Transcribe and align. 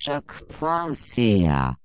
choc.ca. 0.00 1.76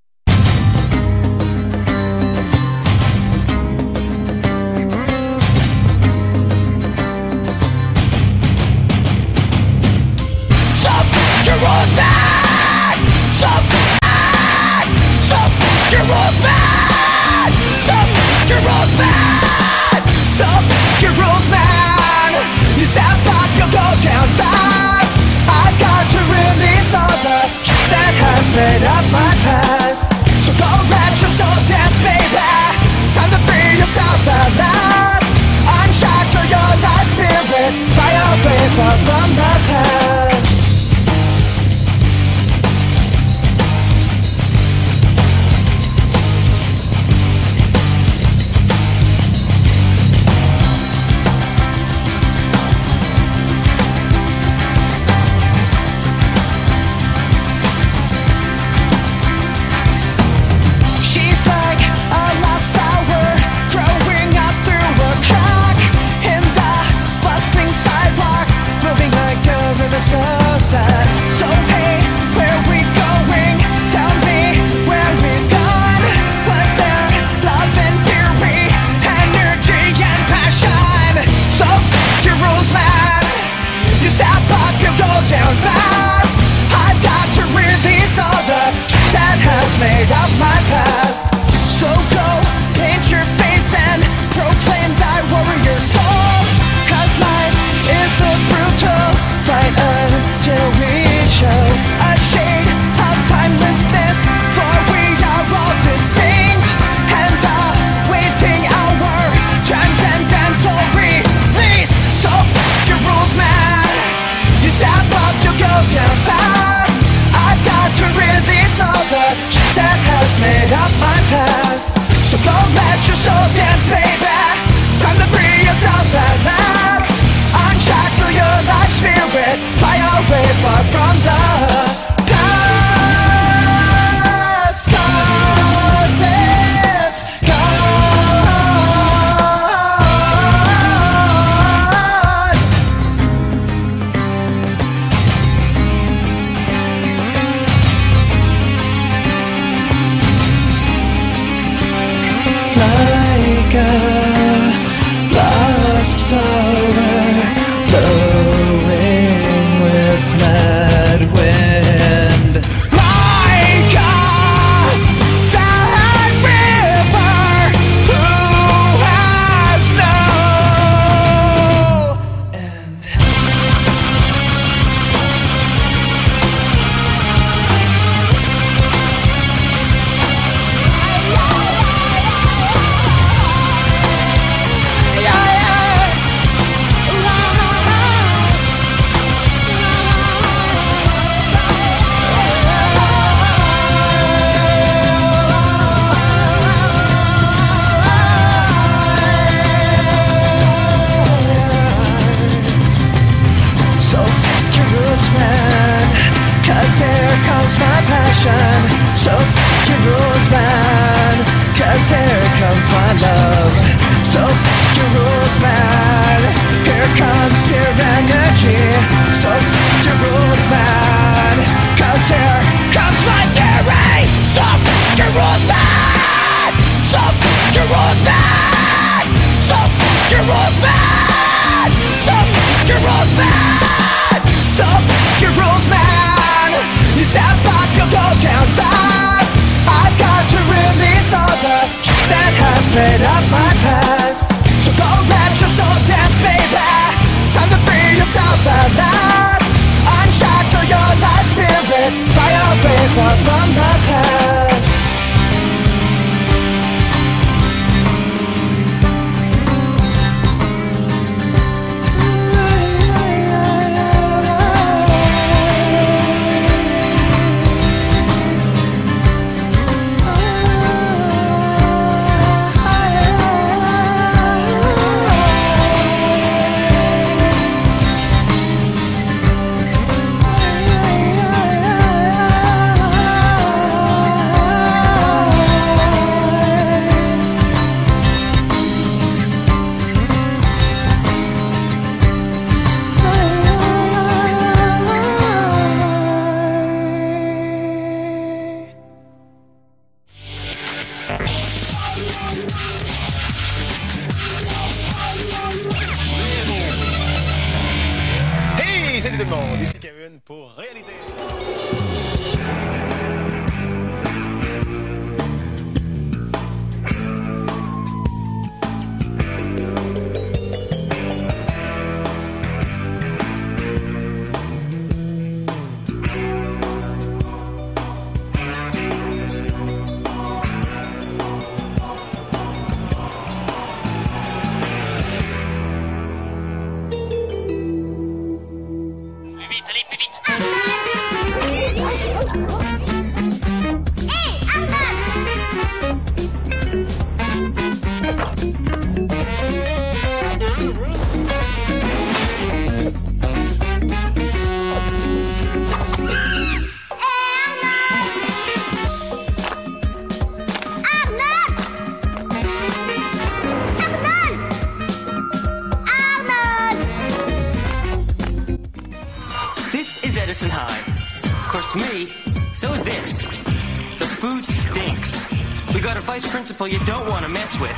Vice 376.35 376.51
principal 376.51 376.85
you 376.85 376.99
don't 377.05 377.29
want 377.29 377.45
to 377.45 377.47
mess 377.47 377.79
with. 377.79 377.95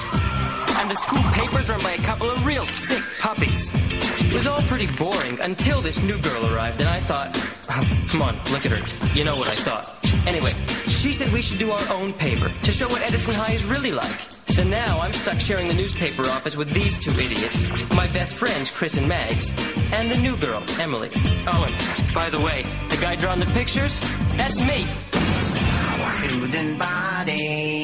And 0.77 0.91
the 0.91 0.93
school 0.93 1.23
paper's 1.33 1.69
run 1.69 1.81
by 1.81 1.93
a 1.93 2.03
couple 2.05 2.29
of 2.29 2.45
real 2.45 2.63
sick 2.65 3.01
puppies. 3.19 3.71
It 4.29 4.31
was 4.31 4.45
all 4.45 4.61
pretty 4.69 4.85
boring 4.95 5.39
until 5.41 5.81
this 5.81 6.03
new 6.03 6.19
girl 6.21 6.53
arrived, 6.53 6.79
and 6.79 6.87
I 6.87 6.99
thought, 6.99 7.31
oh, 7.71 7.81
come 8.07 8.21
on, 8.21 8.35
look 8.53 8.63
at 8.63 8.71
her. 8.77 9.17
You 9.17 9.23
know 9.23 9.35
what 9.35 9.47
I 9.47 9.55
thought. 9.55 9.89
Anyway, 10.27 10.53
she 10.93 11.13
said 11.13 11.33
we 11.33 11.41
should 11.41 11.57
do 11.57 11.71
our 11.71 11.81
own 11.91 12.13
paper 12.13 12.49
to 12.49 12.71
show 12.71 12.87
what 12.89 13.01
Edison 13.01 13.33
High 13.33 13.53
is 13.53 13.65
really 13.65 13.91
like. 13.91 14.19
So 14.53 14.63
now 14.63 14.99
I'm 14.99 15.13
stuck 15.13 15.39
sharing 15.39 15.67
the 15.67 15.73
newspaper 15.73 16.21
office 16.21 16.57
with 16.57 16.69
these 16.69 17.03
two 17.03 17.17
idiots, 17.19 17.73
my 17.95 18.05
best 18.13 18.35
friends, 18.35 18.69
Chris 18.69 18.97
and 18.97 19.07
Mags, 19.07 19.49
and 19.91 20.11
the 20.11 20.17
new 20.21 20.37
girl, 20.37 20.61
Emily. 20.79 21.09
Oh, 21.47 21.65
and 21.65 22.13
by 22.13 22.29
the 22.29 22.45
way, 22.45 22.61
the 22.89 22.99
guy 23.01 23.15
drawing 23.15 23.39
the 23.39 23.51
pictures, 23.57 23.99
that's 24.37 24.59
me. 24.61 24.85
Student. 26.21 26.77
Hey, 27.27 27.83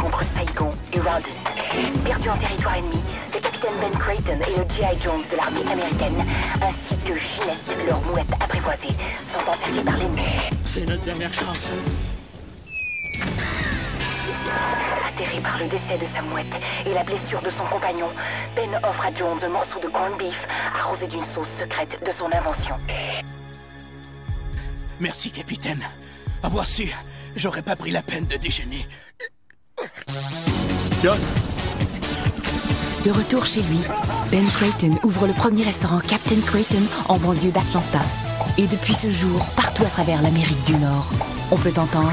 entre 0.00 0.22
Saigon 0.24 0.70
et 0.92 1.00
Rawdon. 1.00 1.28
Perdu 2.04 2.28
en 2.28 2.36
territoire 2.36 2.76
ennemi, 2.76 3.00
le 3.34 3.40
capitaine 3.40 3.72
Ben 3.80 3.98
Creighton 3.98 4.38
et 4.48 4.58
le 4.58 4.68
G.I. 4.68 5.02
Jones 5.02 5.22
de 5.30 5.36
l'armée 5.36 5.70
américaine, 5.70 6.26
ainsi 6.62 6.96
que 7.04 7.14
Ginette, 7.16 7.86
leur 7.86 8.00
mouette 8.02 8.32
apprivoisée, 8.40 8.94
sont 9.32 9.50
encerclés 9.50 9.82
par 9.82 9.96
l'ennemi. 9.96 10.22
C'est 10.64 10.86
notre 10.86 11.02
dernière 11.04 11.32
chance. 11.32 11.70
Atterré 15.08 15.40
par 15.40 15.58
le 15.58 15.68
décès 15.68 15.98
de 15.98 16.06
sa 16.14 16.22
mouette 16.22 16.46
et 16.86 16.94
la 16.94 17.04
blessure 17.04 17.42
de 17.42 17.50
son 17.50 17.64
compagnon, 17.64 18.08
Ben 18.56 18.70
offre 18.82 19.06
à 19.06 19.14
Jones 19.14 19.38
un 19.42 19.48
morceau 19.48 19.78
de 19.80 19.88
corned 19.88 20.16
beef 20.18 20.46
arrosé 20.74 21.06
d'une 21.06 21.24
sauce 21.26 21.48
secrète 21.58 21.98
de 22.04 22.12
son 22.12 22.26
invention. 22.26 22.76
Merci, 25.00 25.30
capitaine. 25.30 25.82
Avoir 26.42 26.66
su, 26.66 26.92
j'aurais 27.36 27.62
pas 27.62 27.76
pris 27.76 27.90
la 27.90 28.02
peine 28.02 28.24
de 28.24 28.36
déjeuner. 28.36 28.86
De 31.02 31.10
retour 33.10 33.44
chez 33.44 33.60
lui, 33.62 33.80
Ben 34.30 34.46
Creighton 34.46 34.92
ouvre 35.02 35.26
le 35.26 35.32
premier 35.32 35.64
restaurant 35.64 35.98
Captain 35.98 36.40
Creighton 36.46 36.82
en 37.08 37.18
banlieue 37.18 37.50
d'Atlanta. 37.50 37.98
Et 38.56 38.68
depuis 38.68 38.94
ce 38.94 39.10
jour, 39.10 39.44
partout 39.56 39.82
à 39.82 39.88
travers 39.88 40.22
l'Amérique 40.22 40.64
du 40.64 40.76
Nord, 40.76 41.10
on 41.50 41.56
peut 41.56 41.72
entendre 41.76 42.12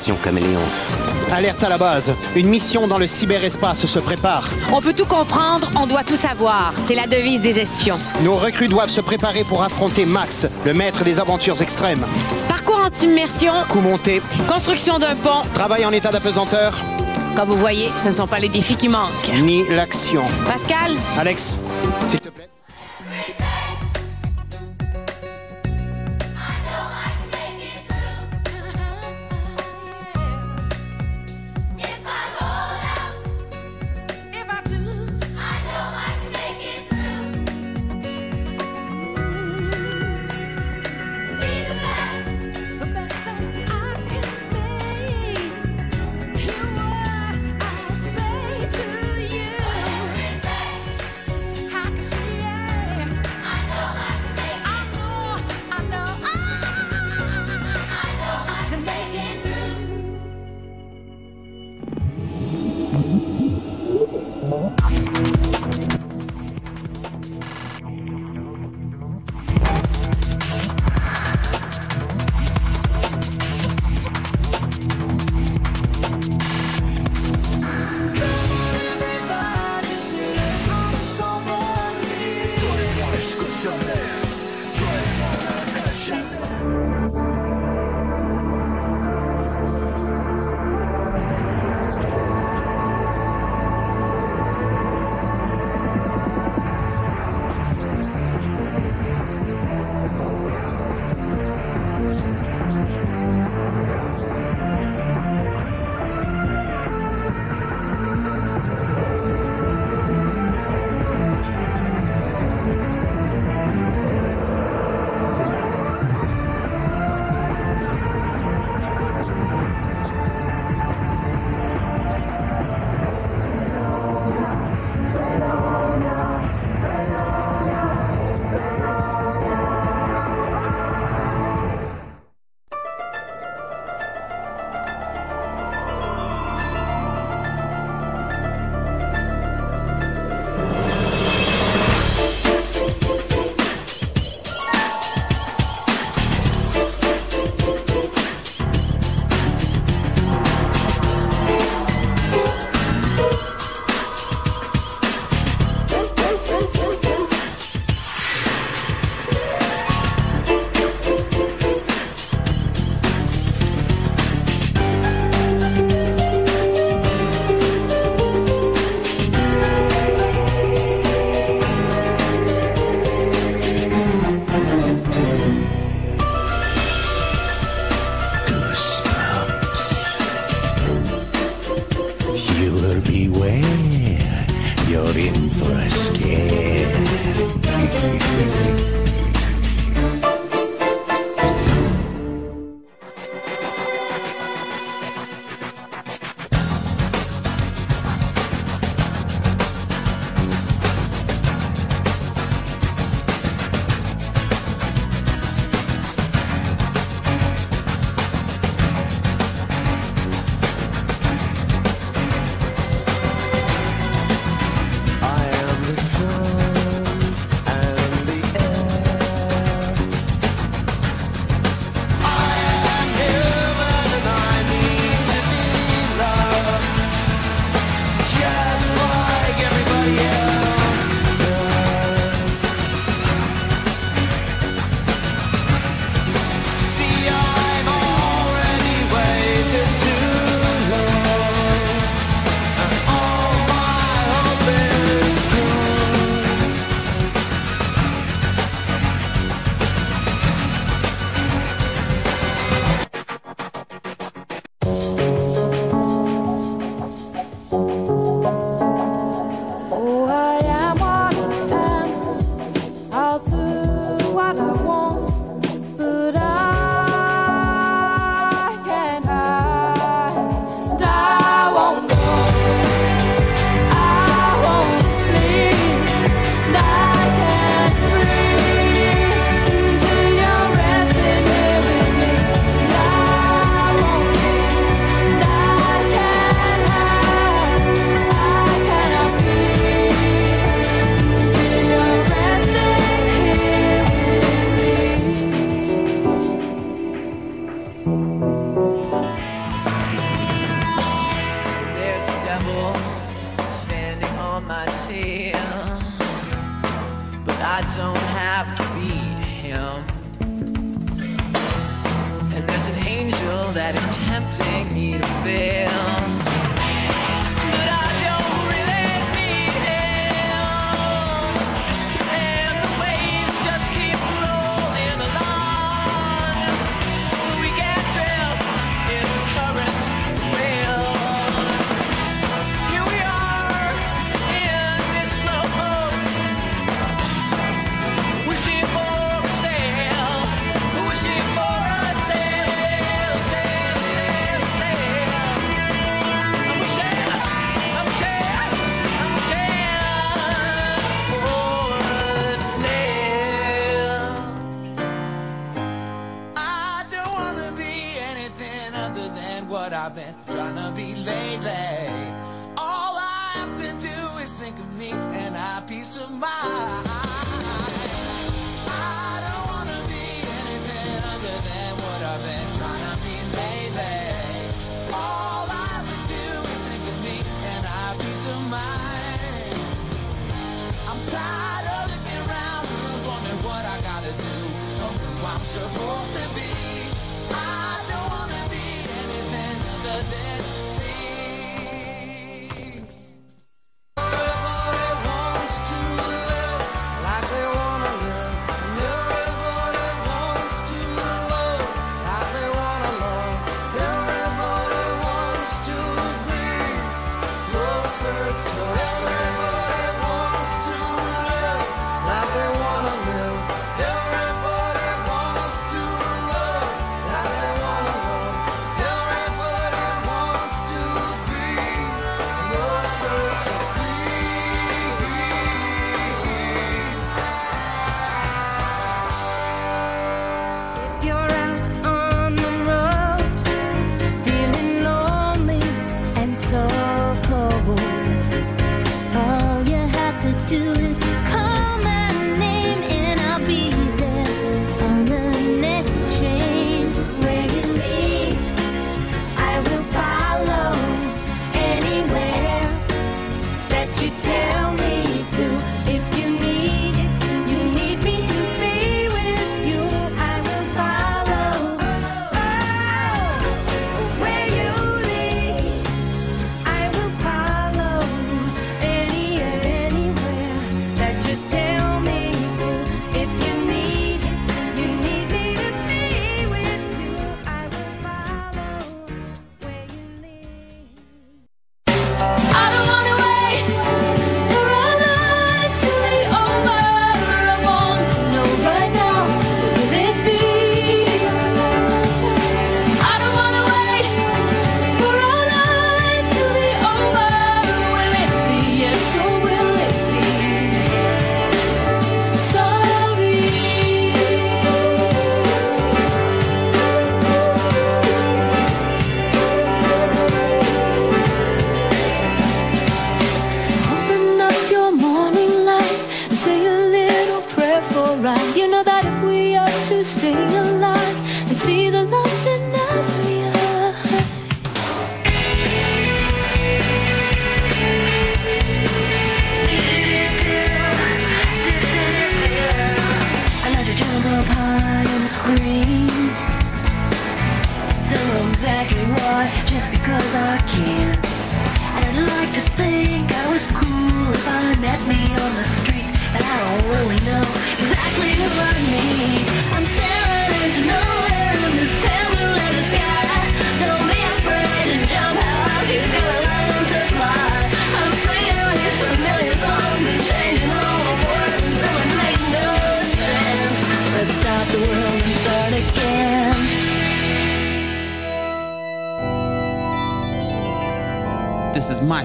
Opération 0.00 0.16
Caméléon. 0.24 0.60
Alerte 1.30 1.62
à 1.62 1.68
la 1.68 1.76
base. 1.76 2.14
Une 2.34 2.48
mission 2.48 2.86
dans 2.88 2.96
le 2.96 3.06
cyberespace 3.06 3.84
se 3.84 3.98
prépare. 3.98 4.48
On 4.72 4.80
peut 4.80 4.94
tout 4.94 5.04
comprendre, 5.04 5.70
on 5.76 5.86
doit 5.86 6.04
tout 6.04 6.16
savoir. 6.16 6.72
C'est 6.88 6.94
la 6.94 7.06
devise 7.06 7.42
des 7.42 7.58
espions. 7.58 7.98
Nos 8.22 8.34
recrues 8.36 8.68
doivent 8.68 8.88
se 8.88 9.02
préparer 9.02 9.44
pour 9.44 9.62
affronter 9.62 10.06
Max, 10.06 10.46
le 10.64 10.72
maître 10.72 11.04
des 11.04 11.20
aventures 11.20 11.60
extrêmes. 11.60 12.02
Parcours 12.48 12.80
en 12.82 13.04
immersion, 13.04 13.52
Coup 13.68 13.80
monté, 13.80 14.22
construction 14.48 14.98
d'un 14.98 15.14
pont. 15.16 15.42
travail 15.52 15.84
en 15.84 15.92
état 15.92 16.10
d'apesanteur, 16.10 16.78
Comme 17.36 17.50
vous 17.50 17.58
voyez, 17.58 17.90
ce 18.02 18.08
ne 18.08 18.14
sont 18.14 18.26
pas 18.26 18.38
les 18.38 18.48
défis 18.48 18.76
qui 18.76 18.88
manquent. 18.88 19.30
ni 19.34 19.68
l'action. 19.68 20.22
Pascal, 20.46 20.92
Alex, 21.18 21.54
s'il 22.08 22.20
te 22.20 22.29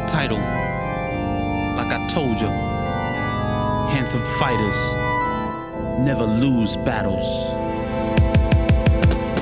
title. 0.08 0.38
Like 0.38 1.92
I 1.92 2.06
told 2.08 2.40
you, 2.40 2.48
handsome 3.94 4.24
fighters 4.40 4.96
never 6.00 6.24
lose 6.26 6.78
battles 6.78 7.65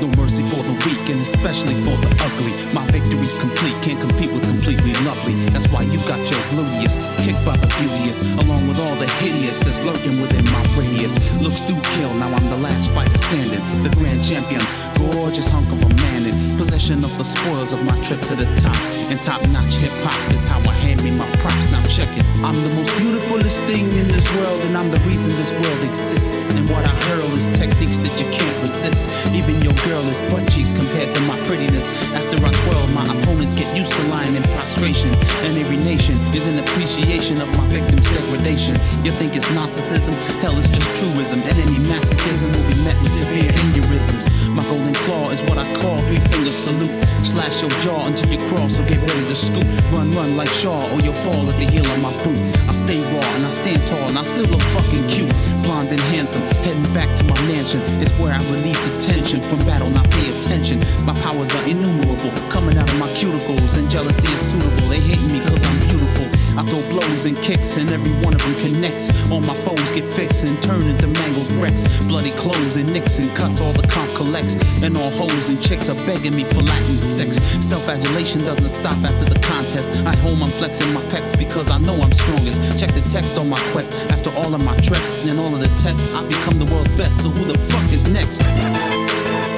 no 0.04 0.12
mercy 0.20 0.44
for 0.44 0.60
the 0.68 0.76
weak, 0.84 1.08
and 1.08 1.20
especially 1.24 1.76
for 1.88 1.96
the 2.04 2.12
ugly. 2.28 2.52
My 2.76 2.84
victory's 2.92 3.40
complete, 3.40 3.76
can't 3.80 4.00
compete 4.04 4.32
with 4.36 4.44
completely 4.44 4.92
lovely. 5.08 5.32
That's 5.56 5.72
why 5.72 5.88
you 5.88 5.96
got 6.04 6.20
your 6.28 6.44
gluteus 6.52 7.00
kicked 7.24 7.40
by 7.48 7.56
Apuleius, 7.64 8.36
along 8.44 8.68
with 8.68 8.80
all 8.84 8.96
the 9.00 9.08
hideous 9.24 9.64
that's 9.64 9.80
lurking 9.88 10.20
within 10.20 10.44
my 10.52 10.60
radius. 10.76 11.16
Looks 11.40 11.62
do 11.64 11.80
kill, 11.96 12.12
now 12.20 12.28
I'm 12.28 12.48
the 12.52 12.60
last 12.60 12.92
fighter 12.92 13.18
standing. 13.18 13.64
The 13.80 13.96
grand 13.96 14.20
champion, 14.20 14.64
gorgeous 15.00 15.48
hunk 15.48 15.72
of 15.72 15.80
a 15.80 15.90
man 16.04 16.28
in 16.28 16.36
possession 16.60 17.00
of 17.00 17.14
the 17.16 17.24
spoils 17.24 17.72
of 17.72 17.80
my 17.88 17.96
trip 18.04 18.20
to 18.28 18.36
the 18.36 18.48
top. 18.60 18.76
And 19.08 19.22
top 19.24 19.40
notch 19.56 19.80
hip 19.80 19.96
hop 20.04 20.20
is 20.34 20.44
how 20.44 20.60
I 20.68 20.76
hand 20.84 21.04
me 21.04 21.12
my 21.16 21.30
props. 21.40 21.72
Now 21.72 21.84
check 21.88 22.12
it. 22.12 22.33
I'm 22.44 22.60
the 22.60 22.76
most 22.76 22.92
beautifulest 23.00 23.64
thing 23.64 23.88
in 23.96 24.04
this 24.12 24.28
world, 24.36 24.60
and 24.68 24.76
I'm 24.76 24.92
the 24.92 25.00
reason 25.08 25.32
this 25.32 25.56
world 25.56 25.80
exists. 25.80 26.52
And 26.52 26.68
what 26.68 26.84
I 26.84 26.92
hurl 27.08 27.32
is 27.32 27.48
techniques 27.56 28.04
that 28.04 28.20
you 28.20 28.28
can't 28.36 28.60
resist. 28.60 29.08
Even 29.32 29.64
your 29.64 29.72
girl 29.88 30.04
is 30.12 30.20
butt 30.28 30.44
cheeks 30.52 30.76
compared 30.76 31.16
to 31.16 31.22
my 31.24 31.40
prettiness. 31.48 31.88
After 32.12 32.44
I 32.44 32.52
twirl, 32.52 32.84
my 32.92 33.08
opponents 33.08 33.56
get 33.56 33.72
used 33.72 33.96
to 33.96 34.04
lying 34.12 34.36
in 34.36 34.44
prostration. 34.52 35.08
And 35.48 35.56
every 35.56 35.80
nation 35.88 36.20
is 36.36 36.52
an 36.52 36.60
appreciation 36.60 37.40
of 37.40 37.48
my 37.56 37.64
victim's 37.72 38.12
degradation. 38.12 38.76
You 39.08 39.16
think 39.16 39.40
it's 39.40 39.48
narcissism? 39.56 40.12
Hell, 40.44 40.60
it's 40.60 40.68
just 40.68 40.92
truism. 41.00 41.40
And 41.48 41.56
any 41.56 41.80
masochism 41.88 42.52
will 42.52 42.68
be 42.68 42.76
met 42.84 43.00
with 43.00 43.16
severe 43.16 43.56
aneurysms. 43.56 44.28
My 44.52 44.68
golden 44.68 44.92
claw 45.08 45.32
is 45.32 45.40
what 45.48 45.56
I 45.56 45.64
call 45.80 45.96
three 46.12 46.20
finger 46.28 46.52
salute. 46.52 46.92
Slash 47.24 47.64
your 47.64 47.72
jaw 47.80 48.04
until 48.04 48.28
you 48.36 48.40
crawl, 48.52 48.68
so 48.68 48.84
get 48.84 49.00
ready 49.00 49.24
to 49.24 49.36
scoop. 49.36 49.64
Run, 49.96 50.12
run 50.12 50.36
like 50.36 50.52
Shaw, 50.52 50.92
or 50.92 51.00
you'll 51.00 51.16
fall 51.24 51.48
at 51.48 51.56
the 51.56 51.72
heel 51.72 51.88
of 51.88 52.04
my 52.04 52.12
boot. 52.20 52.33
I 52.68 52.74
stay 52.74 53.00
raw 53.14 53.26
and 53.36 53.46
I 53.46 53.50
stand 53.50 53.86
tall, 53.88 54.08
and 54.10 54.18
I 54.18 54.24
still 54.24 54.50
look 54.50 54.62
fucking 54.74 55.08
cute. 55.08 55.32
Blonde 55.64 55.92
and 55.92 56.02
handsome, 56.14 56.44
heading 56.66 56.86
back 56.94 57.10
to 57.18 57.24
my 57.24 57.38
mansion. 57.48 57.82
It's 58.02 58.14
where 58.20 58.34
I 58.34 58.42
relieve 58.52 58.80
the 58.88 58.98
tension 59.00 59.42
from 59.42 59.60
battle, 59.66 59.90
not 59.90 60.10
pay 60.12 60.28
attention. 60.30 60.80
My 61.06 61.14
powers 61.26 61.56
are 61.56 61.66
innumerable, 61.66 62.32
coming 62.50 62.78
out 62.78 62.90
of 62.92 63.00
my 63.00 63.08
cuticles, 63.14 63.78
and 63.78 63.90
jealousy 63.90 64.28
is 64.34 64.42
suitable. 64.42 64.88
They 64.90 65.00
hate 65.00 65.24
me 65.32 65.40
cause 65.46 65.64
I'm 65.66 65.80
beautiful. 65.88 66.28
I 66.58 66.62
throw 66.66 66.86
blows 66.90 67.26
and 67.26 67.36
kicks, 67.38 67.78
and 67.78 67.90
every 67.90 68.14
one 68.22 68.34
of 68.34 68.42
them 68.46 68.56
connects. 68.56 69.10
All 69.32 69.42
my 69.42 69.58
foes 69.66 69.92
get 69.92 70.06
fixed 70.06 70.46
and 70.46 70.54
turn 70.62 70.84
into 70.84 71.08
mangled 71.08 71.50
wrecks. 71.58 71.84
Bloody 72.06 72.32
clothes 72.32 72.76
and 72.76 72.92
nicks 72.94 73.18
and 73.18 73.30
cuts, 73.36 73.60
all 73.60 73.74
the 73.74 73.88
comp 73.88 74.12
collects. 74.14 74.54
And 74.84 74.96
all 74.98 75.12
hoes 75.12 75.50
and 75.50 75.62
chicks 75.62 75.90
are 75.90 75.98
begging 76.06 76.36
me 76.36 76.44
for 76.44 76.62
Latin 76.62 76.98
sex. 76.98 77.42
Self 77.66 77.90
adulation 77.90 78.42
doesn't 78.42 78.70
stop 78.70 78.98
after 79.04 79.26
the 79.26 79.40
contest. 79.40 80.04
At 80.06 80.18
home, 80.20 80.44
I'm 80.44 80.50
flexing 80.50 80.94
my 80.94 81.02
pecs 81.10 81.38
because 81.38 81.72
I 81.72 81.80
know 81.80 81.96
I'm 81.98 82.14
strongest. 82.24 82.80
Check 82.80 82.92
the 82.92 83.02
text 83.02 83.38
on 83.38 83.50
my 83.50 83.60
quest. 83.72 83.94
After 84.12 84.30
all 84.38 84.54
of 84.56 84.64
my 84.64 84.76
treks 84.78 85.28
and 85.28 85.40
all 85.40 85.54
of 85.54 85.60
the 85.60 85.68
tests, 85.76 86.16
I've 86.16 86.28
become 86.28 86.58
the 86.58 86.70
world's 86.72 86.96
best. 86.96 87.24
So 87.24 87.30
who 87.30 87.44
the 87.46 87.58
fuck 87.58 87.86
is 87.92 88.08
next? 88.08 88.40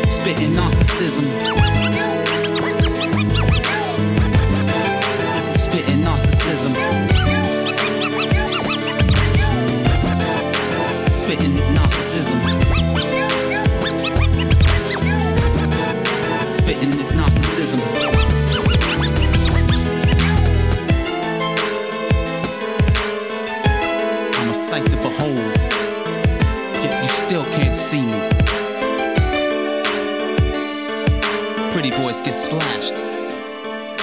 Spitting 0.09 0.51
narcissism. 0.53 1.25
Spitting 5.57 6.01
narcissism. 6.03 6.73
Spitting 11.13 11.53
is 11.53 11.69
narcissism. 11.77 12.39
Spitting 16.51 16.99
is 16.99 17.11
narcissism. 17.13 18.24
Sight 24.75 24.91
to 24.91 24.97
behold, 24.97 25.37
yet 26.83 27.01
you 27.01 27.07
still 27.07 27.45
can't 27.51 27.75
see 27.75 28.01
me. 28.01 28.19
Pretty 31.71 31.91
boys 31.91 32.21
get 32.21 32.35
slashed. 32.35 32.95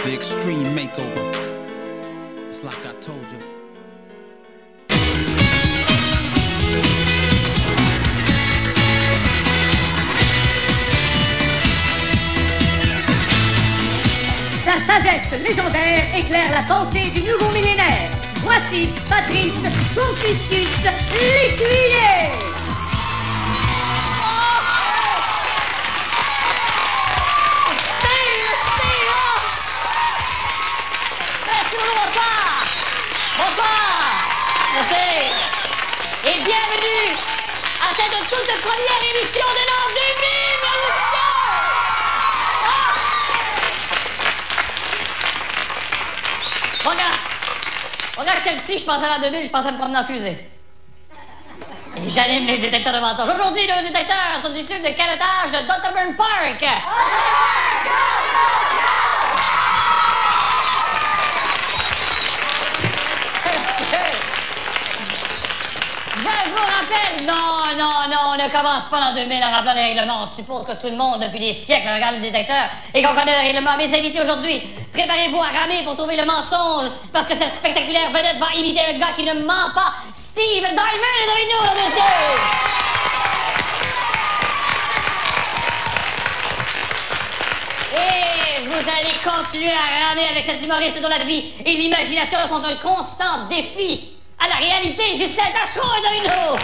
The 0.05 0.15
extreme 0.15 0.75
makeover. 0.75 1.25
It's 2.49 2.65
like 2.65 2.87
I 2.87 2.93
told 3.01 3.27
you. 3.33 3.41
Sa 14.65 14.75
sagesse 14.87 15.35
légendaire 15.43 16.17
éclaire 16.17 16.51
la 16.51 16.63
pensée 16.63 17.11
du 17.11 17.21
nouveau 17.21 17.51
millénaire. 17.53 18.22
Voici 18.43 18.89
Patrice 19.09 19.63
Confucius 19.95 20.83
l'écuyer. 21.13 22.33
Et 36.25 36.35
bienvenue 36.35 37.17
à 37.81 37.93
cette 37.97 38.17
toute 38.31 38.61
première 38.61 39.03
émission 39.13 39.47
de 39.51 39.63
2000. 39.93 40.23
Ah. 42.65 42.95
Regarde. 46.85 47.19
Regarde, 48.23 48.39
petit, 48.39 48.79
je 48.79 48.85
pensais 48.85 49.05
à 49.05 49.19
l'an 49.19 49.21
2000, 49.21 49.43
je 49.43 49.49
pensais 49.49 49.73
me 49.73 49.79
promener 49.79 49.99
en 49.99 50.05
fusée. 50.05 50.49
Et 51.97 52.09
j'anime 52.09 52.47
les 52.47 52.59
détecteurs 52.59 52.95
de 52.95 53.01
mensonges. 53.01 53.29
Aujourd'hui, 53.35 53.67
le 53.67 53.89
détecteur 53.89 54.39
sont 54.41 54.51
du 54.51 54.65
club 54.65 54.81
de 54.81 54.91
canotage 54.91 55.51
de 55.51 55.67
Dotterburn 55.67 56.15
Park. 56.17 56.65
Je 66.45 66.51
vous 66.51 66.57
rappelle, 66.57 67.27
non, 67.27 67.77
non, 67.79 68.09
non, 68.11 68.33
on 68.33 68.37
ne 68.37 68.51
commence 68.51 68.85
pas 68.85 69.01
l'an 69.01 69.13
2000 69.15 69.43
en 69.45 69.51
rappelant 69.51 69.75
les 69.75 69.95
règlements. 69.95 70.23
On 70.23 70.27
suppose 70.27 70.67
que 70.67 70.73
tout 70.73 70.89
le 70.89 70.97
monde, 70.97 71.21
depuis 71.21 71.39
des 71.39 71.53
siècles, 71.53 71.89
regarde 71.93 72.17
le 72.17 72.21
détecteur 72.21 72.65
et 72.95 73.03
qu'on 73.03 73.15
connaît 73.15 73.39
le 73.41 73.47
règlement. 73.47 73.77
Mes 73.77 73.95
invités 73.95 74.21
aujourd'hui, 74.21 74.61
préparez-vous 74.93 75.41
à 75.41 75.49
ramer 75.61 75.83
pour 75.85 75.95
trouver 75.97 76.17
le 76.17 76.25
mensonge, 76.25 76.91
parce 77.13 77.27
que 77.27 77.35
cette 77.35 77.55
spectaculaire 77.55 78.11
vedette 78.11 78.39
va 78.39 78.53
imiter 78.57 78.81
un 78.81 78.99
gars 78.99 79.13
qui 79.17 79.25
ne 79.25 79.35
ment 79.35 79.71
pas. 79.75 79.95
Steve 80.15 80.63
Diamond 80.63 80.75
est 80.75 81.31
avec 81.31 81.49
nous, 81.53 81.65
là, 81.65 81.73
messieurs! 81.75 82.63
Et 87.95 88.67
vous 88.67 88.89
allez 88.89 89.15
continuer 89.23 89.73
à 89.73 90.09
ramer 90.09 90.29
avec 90.31 90.43
cet 90.43 90.63
humoriste 90.63 91.01
dont 91.01 91.09
la 91.09 91.25
vie 91.25 91.53
et 91.65 91.73
l'imagination 91.75 92.39
sont 92.49 92.65
un 92.65 92.77
constant 92.77 93.47
défi 93.49 94.12
à 94.43 94.49
la 94.49 94.57
réalité. 94.57 95.15
Gisèle 95.15 95.53
Tachereau 95.53 95.89
est 95.95 96.07
avec 96.07 96.23
nous! 96.29 96.57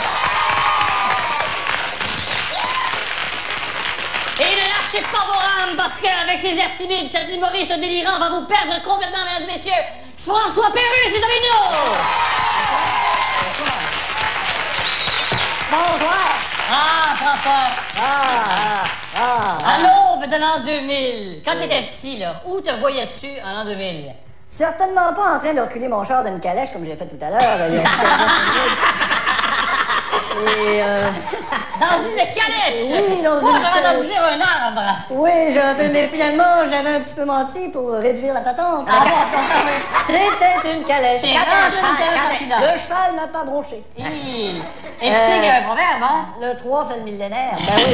Et 4.41 4.55
ne 4.55 4.69
lâchez 4.69 5.05
pas 5.11 5.27
vos 5.27 5.39
rames 5.39 5.77
parce 5.77 5.99
qu'avec 6.01 6.39
ses 6.39 6.57
airs 6.59 6.77
timides, 6.77 7.11
cet 7.11 7.29
humoriste 7.29 7.73
délirant 7.79 8.19
va 8.19 8.29
vous 8.29 8.47
perdre 8.47 8.81
complètement, 8.83 9.25
mesdames 9.25 9.49
et 9.49 9.53
messieurs. 9.53 9.73
François 10.17 10.69
est 10.69 11.25
avec 11.25 11.43
nous! 11.43 11.77
Bonsoir! 15.71 16.29
Ah, 16.71 17.17
François! 17.17 17.69
Ah, 18.01 18.85
ah, 19.17 19.17
ah. 19.17 19.59
À 19.67 19.79
l'aube 19.79 20.31
de 20.31 20.37
l'an 20.37 20.61
2000, 20.65 21.43
quand 21.45 21.59
t'étais 21.59 21.83
petit, 21.83 22.19
là, 22.19 22.43
où 22.45 22.61
te 22.61 22.71
voyais-tu 22.79 23.41
en 23.45 23.53
l'an 23.53 23.65
2000? 23.65 24.13
Certainement 24.49 25.13
pas 25.15 25.37
en 25.37 25.39
train 25.39 25.53
de 25.53 25.61
reculer 25.61 25.89
mon 25.89 26.03
char 26.05 26.25
d'une 26.25 26.41
calèche 26.41 26.73
comme 26.73 26.83
j'ai 26.85 26.97
fait 26.97 27.05
tout 27.05 27.23
à 27.23 27.29
l'heure. 27.29 27.69
il 27.69 27.75
y 27.75 27.79
a 27.79 27.83
Et 30.63 30.83
euh... 30.83 31.07
Dans 31.79 31.99
une 32.03 32.17
calèche! 32.17 32.91
Oui, 32.91 33.23
dans 33.23 33.41
Moi, 33.41 33.53
une 33.53 33.63
calèche. 33.63 34.07
dire 34.07 34.25
un 34.25 34.41
arbre! 34.41 34.83
Oui, 35.11 35.31
j'ai 35.51 35.61
entendu, 35.61 35.91
mais 35.93 36.09
finalement, 36.09 36.65
j'avais 36.69 36.97
un 36.97 37.01
petit 37.01 37.15
peu 37.15 37.25
menti 37.25 37.69
pour 37.69 37.91
réduire 37.93 38.35
la 38.35 38.41
patente. 38.41 38.89
Ah 38.91 39.05
bon. 39.05 39.11
C'était 40.07 40.77
une 40.77 40.85
calèche. 40.85 41.23
Le 41.23 42.79
cheval 42.79 43.15
n'a 43.17 43.29
pas 43.29 43.45
bronché. 43.45 43.85
Et 45.01 45.07
tu 45.11 45.15
sais 45.15 45.33
qu'il 45.35 45.45
y 45.45 45.49
a 45.49 45.59
un 45.59 45.63
proverbe, 45.63 46.03
hein? 46.03 46.27
Le 46.41 46.57
3 46.57 46.89
fait 46.89 46.97
le 46.99 47.05
millénaire. 47.05 47.53
Ben 47.55 47.75
oui. 47.77 47.85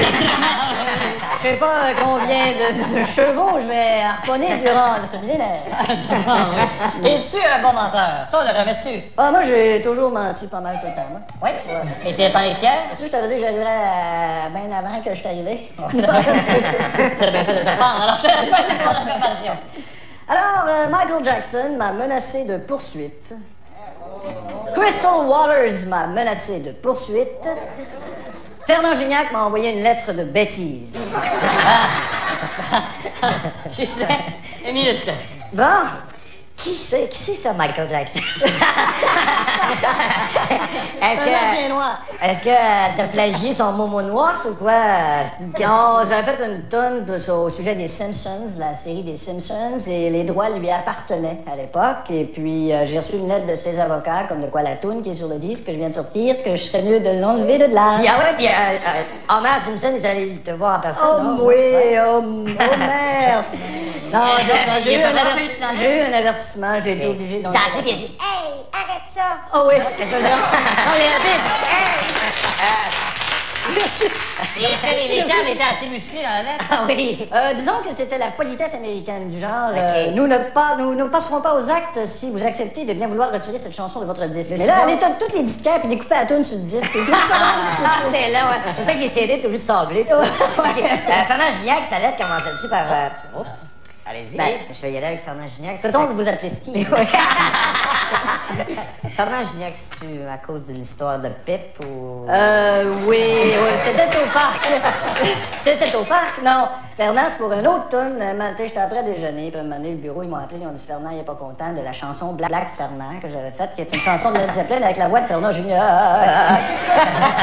Je 1.33 1.37
sais 1.39 1.55
pas 1.55 1.93
combien 2.03 2.47
de, 2.53 2.99
de 2.99 3.05
chevaux 3.05 3.61
je 3.61 3.67
vais 3.67 4.01
harponner 4.03 4.57
durant 4.57 4.95
ce 5.11 5.17
millénaire. 5.19 5.63
Es-tu 7.05 7.37
un 7.45 7.61
bon 7.63 7.73
menteur? 7.75 8.23
Ça, 8.25 8.39
on 8.41 8.45
l'a 8.45 8.53
jamais 8.55 8.73
su. 8.73 8.89
Ah, 9.19 9.31
moi, 9.31 9.43
j'ai 9.43 9.83
toujours 9.83 10.11
menti 10.11 10.47
pas 10.47 10.61
mal 10.61 10.79
tout 10.81 10.87
le 10.87 10.95
temps. 10.95 11.09
moi. 11.11 11.21
Oui? 11.43 11.51
Et 12.07 12.15
t'es 12.15 12.31
t'en 12.31 12.41
es 12.41 12.55
fier? 12.55 12.73
Tu 12.97 13.01
sais, 13.03 13.07
je 13.07 13.11
t'avais 13.13 13.29
dit 13.29 13.35
que 13.35 13.41
j'arriverais 13.41 13.67
à- 13.67 14.49
bien 14.51 14.75
avant 14.77 15.03
que 15.03 15.15
je 15.15 15.27
arrivé. 15.27 15.71
T'as 15.77 15.87
bien 17.31 17.45
fait 17.45 17.55
de 17.55 17.65
t'attendre, 17.65 18.03
alors 18.03 18.19
je 18.19 18.27
respecte 18.27 18.79
ta 18.79 18.95
compassion. 18.95 19.53
Alors, 20.27 20.65
euh, 20.69 20.89
Michael 20.89 21.23
Jackson 21.23 21.77
m'a 21.77 21.93
menacé 21.93 22.45
de 22.45 22.57
poursuite. 22.57 23.35
Crystal 24.75 25.27
Waters 25.27 25.87
m'a 25.89 26.07
menacé 26.07 26.61
de 26.61 26.71
poursuite. 26.73 27.49
Fernand 28.67 28.95
Gignac 28.95 29.33
m'a 29.33 29.45
envoyé 29.45 29.73
une 29.73 29.83
lettre 29.83 30.13
de 30.13 30.25
bêtise. 30.25 30.99
Juste 33.71 34.05
une 34.67 34.75
minute. 34.75 35.07
Bon, 35.53 35.65
Qui 36.65 36.75
c'est? 36.75 37.09
Qui 37.11 37.19
c'est 37.19 37.37
ça, 37.37 37.53
Michael 37.53 37.91
Jackson? 37.91 38.21
Ancien 41.03 41.69
noir. 41.69 42.01
Est-ce 42.23 42.43
que 42.45 42.97
t'as 42.97 43.05
plagié 43.09 43.53
son 43.53 43.73
momo 43.73 44.01
noir 44.01 44.41
ou 44.49 44.55
quoi? 44.55 44.73
C'est 45.27 45.45
une 45.45 45.53
question- 45.53 45.69
Non, 45.77 45.99
j'avais 46.09 46.23
fait 46.23 46.43
une 46.43 46.63
tonne 46.63 47.05
au 47.35 47.51
sujet 47.51 47.75
des 47.75 47.87
Simpsons, 47.87 48.47
la 48.59 48.75
série 48.75 49.03
des 49.03 49.19
Simpsons, 49.19 49.77
et 49.87 50.09
les 50.09 50.25
droits 50.25 50.49
lui 50.49 50.71
appartenaient 50.71 51.41
à 51.53 51.57
l'époque. 51.57 52.09
Et 52.11 52.25
puis, 52.25 52.73
euh, 52.73 52.87
j'ai 52.87 52.97
reçu 52.97 53.17
une 53.17 53.29
lettre 53.29 53.45
de 53.47 53.57
ses 53.57 53.79
avocats, 53.79 54.25
comme 54.27 54.41
de 54.41 54.47
quoi 54.47 54.63
la 54.63 54.77
toune 54.77 55.03
qui 55.03 55.11
est 55.11 55.15
sur 55.15 55.29
le 55.29 55.39
disque 55.39 55.67
que 55.67 55.73
je 55.73 55.77
viens 55.77 55.91
de 55.91 55.95
sortir, 55.95 56.43
que 56.43 56.57
je 56.57 56.63
serais 56.63 56.83
mieux 56.83 57.01
de 57.01 57.21
l'enlever 57.21 57.59
de 57.59 57.67
là. 57.75 57.97
Puis, 57.99 58.09
ah 58.09 58.19
ouais, 58.21 58.35
puis 58.39 58.47
euh, 58.47 58.51
euh, 58.51 59.37
Homer 59.37 59.59
Simpson 59.59 59.93
est 59.95 60.05
allé 60.07 60.29
te 60.43 60.53
voir 60.53 60.79
en 60.79 60.81
personne, 60.81 61.05
Oh 61.19 61.23
non? 61.23 61.39
oui, 61.43 61.55
oh, 62.07 62.23
oh 62.23 62.79
merde! 62.79 63.45
Non, 64.13 64.21
j'ai- 64.85 64.95
eu, 64.95 65.03
un 65.03 65.11
pas 65.11 65.25
avertissement, 66.63 66.79
j'ai 66.85 66.93
été 66.97 67.07
obligé 67.07 67.43
T'as 67.43 67.51
d'enlever 67.51 67.67
appelé 67.67 67.77
la 67.77 67.83
puis 67.83 67.91
il 67.91 67.95
a 67.95 67.97
dit 67.97 68.13
Hey, 68.21 68.65
arrête 68.73 69.09
ça! 69.13 69.23
Oh 69.55 69.65
oui, 69.69 69.75
quelque 69.97 70.11
chose 70.11 70.23
de 70.23 70.29
Non, 70.29 70.95
les 70.97 71.05
Est-ce 73.75 74.05
que 74.83 74.87
les, 74.95 75.09
les 75.23 75.53
étaient 75.53 75.63
assez 75.63 75.87
musclés 75.87 76.23
dans 76.23 76.29
la 76.29 76.43
lettre? 76.43 76.65
Ah 76.71 76.85
oui. 76.87 77.29
Euh, 77.33 77.55
disons 77.55 77.81
que 77.87 77.95
c'était 77.95 78.19
la 78.19 78.29
politesse 78.29 78.75
américaine, 78.75 79.31
du 79.31 79.41
genre 79.41 79.71
euh, 79.75 80.11
nous, 80.13 80.27
ne 80.27 80.37
pas, 80.37 80.77
nous 80.77 80.95
ne 80.95 81.05
passerons 81.05 81.41
pas 81.41 81.55
aux 81.55 81.71
actes 81.71 82.05
si 82.05 82.31
vous 82.31 82.45
acceptez 82.47 82.85
de 82.85 82.93
bien 82.93 83.09
vouloir 83.09 83.33
retirer 83.33 83.59
cette 83.59 83.75
chanson 83.75 84.01
de 84.01 84.05
votre 84.05 84.25
disque. 84.27 84.51
Mais 84.53 84.59
Mais 84.59 84.67
là, 84.67 84.75
elle 84.87 84.95
étonne 84.95 85.15
toutes 85.19 85.33
les 85.33 85.43
disquettes 85.45 85.81
puis 85.81 85.89
découper 85.89 86.15
la 86.15 86.27
tune 86.27 86.45
sur 86.45 86.57
le 86.57 86.63
disque. 86.63 86.95
et 86.95 87.05
tout 87.05 87.11
ça. 87.13 87.37
Ah, 87.85 87.89
c'est 88.13 88.31
là, 88.31 88.51
ouais. 88.51 88.73
C'est 88.75 88.85
ça 88.85 88.93
que 88.93 88.99
les 88.99 89.09
CD, 89.09 89.41
t'es 89.41 89.47
obligé 89.47 89.59
de 89.59 89.63
sabler, 89.63 90.05
tout 90.05 90.11
ça. 90.11 90.45
Ok. 90.59 90.79
Euh, 90.79 91.13
Fernand 91.27 91.53
Gignac, 91.59 91.87
sa 91.89 91.99
lettre 91.99 92.19
commençait-tu 92.19 92.69
par. 92.69 92.85
Allez-y. 94.07 94.37
Ben, 94.37 94.53
je 94.71 94.83
vais 94.83 94.93
y 94.93 94.97
aller 94.99 95.07
avec 95.07 95.25
Fernand 95.25 95.47
Gignac. 95.47 95.81
Peut-on 95.81 96.13
vous 96.13 96.29
appeler 96.29 96.51
Steve? 96.51 96.89
Fernand 99.17 99.43
Gignac, 99.45 99.75
c'est 99.75 100.27
à 100.29 100.39
cause 100.39 100.63
d'une 100.63 100.81
histoire 100.81 101.19
de 101.19 101.29
pipe 101.29 101.79
ou? 101.87 102.27
Euh, 102.29 102.95
oui, 103.07 103.23
oui, 103.23 103.73
c'était 103.85 104.17
au 104.19 104.27
parc. 104.33 104.67
c'était 105.61 105.95
au 105.95 106.03
parc, 106.05 106.43
non. 106.45 106.69
Fernand, 106.97 107.23
c'est 107.29 107.39
pour 107.39 107.53
une 107.53 107.67
autre 107.67 107.89
tune. 107.91 108.21
Un 108.21 108.35
matin, 108.35 108.65
j'étais 108.65 108.81
après 108.81 109.03
déjeuner, 109.03 109.51
puis 109.51 109.61
un 109.61 109.65
moment 109.65 109.77
donné, 109.77 109.91
le 109.91 109.97
bureau, 109.97 110.23
ils 110.23 110.29
m'ont 110.29 110.37
appelé, 110.37 110.61
ils 110.63 110.67
ont 110.67 110.73
dit 110.73 110.83
Fernand, 110.85 111.11
il 111.13 111.21
est 111.21 111.25
pas 111.25 111.35
content 111.35 111.73
de 111.73 111.81
la 111.81 111.93
chanson 111.93 112.33
Black 112.33 112.69
Fernand 112.77 113.21
que 113.21 113.29
j'avais 113.29 113.51
faite, 113.51 113.71
qui 113.77 113.83
est 113.83 113.95
une 113.95 114.01
chanson 114.01 114.31
de 114.33 114.39
Led 114.39 114.51
Zeppelin 114.51 114.83
avec 114.83 114.97
la 114.97 115.09
voix 115.09 115.21
de 115.21 115.27
Fernand 115.27 115.53
Junior. 115.53 115.81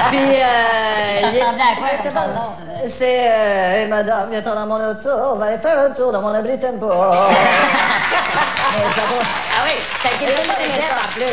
puis, 0.10 0.20
euh. 0.20 1.22
Ça 1.22 1.28
ressemblait 1.28 1.64
à 1.64 1.76
quoi 1.78 1.88
comme 2.04 2.14
chanson? 2.14 2.42
C'est, 2.86 3.30
euh, 3.30 3.72
Hey, 3.82 3.88
madame, 3.88 4.30
viens 4.30 4.42
dans 4.42 4.68
mon 4.68 4.90
auto, 4.90 5.10
on 5.34 5.36
va 5.38 5.46
aller 5.46 5.58
faire 5.58 5.80
un 5.80 5.90
tour 5.92 6.12
dans 6.12 6.22
mon 6.22 6.34
abri 6.34 6.60
tempo. 6.60 6.86
Mais 6.92 8.90
ça 8.90 9.02
va. 9.02 9.22
Ah 9.58 9.64
oui, 9.66 9.74
t'as 10.04 10.10
quel 10.20 10.30
En 10.62 11.14
plus? 11.14 11.24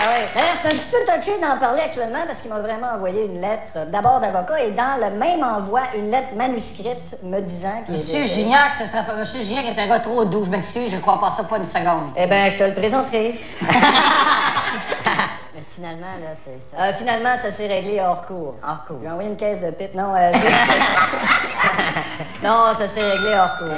Ah 0.00 0.10
ouais. 0.10 0.28
D'ailleurs, 0.34 0.56
c'est 0.62 0.68
un 0.68 0.76
petit 0.76 0.88
peu 0.90 0.98
touché 1.04 1.40
d'en 1.40 1.58
parler 1.58 1.82
actuellement 1.82 2.24
parce 2.26 2.40
qu'il 2.40 2.50
m'a 2.50 2.60
vraiment 2.60 2.88
envoyé 2.94 3.24
une 3.26 3.40
lettre, 3.40 3.86
d'abord 3.90 4.20
d'avocat, 4.20 4.60
et 4.62 4.70
dans 4.72 5.00
le 5.00 5.16
même 5.16 5.42
envoi, 5.42 5.80
une 5.96 6.10
lettre 6.10 6.34
manuscrite 6.36 7.16
me 7.22 7.40
disant 7.40 7.82
qu'il 7.84 7.94
Monsieur 7.94 8.24
Gignac, 8.24 8.74
ce 8.74 8.86
serait 8.86 9.04
pas... 9.04 9.14
Monsieur 9.14 9.40
Gignac 9.40 9.66
est 9.66 9.80
un 9.80 9.88
gars 9.88 10.00
trop 10.00 10.24
doux, 10.24 10.44
je 10.44 10.50
m'excuse, 10.50 10.90
je 10.90 10.98
crois 10.98 11.18
pas 11.18 11.30
ça 11.30 11.44
pas 11.44 11.56
une 11.58 11.64
seconde. 11.64 12.10
Eh 12.16 12.26
ben, 12.26 12.50
je 12.50 12.58
te 12.58 12.64
le 12.64 12.74
présenterai. 12.74 13.34
Mais 15.54 15.62
finalement, 15.70 16.06
là, 16.20 16.32
c'est 16.34 16.58
ça. 16.60 16.82
Euh, 16.82 16.92
finalement, 16.92 17.36
ça 17.36 17.50
s'est 17.50 17.66
réglé 17.66 18.00
hors 18.00 18.26
cours. 18.26 18.56
Hors 18.62 18.84
cours. 18.86 18.98
J'ai 19.02 19.10
envoyé 19.10 19.30
une 19.30 19.36
caisse 19.36 19.60
de 19.60 19.70
pipe. 19.70 19.94
Non, 19.94 20.14
euh, 20.14 20.32
non, 22.42 22.74
ça 22.74 22.86
s'est 22.86 23.02
réglé 23.02 23.34
hors 23.38 23.56
cours. 23.58 23.68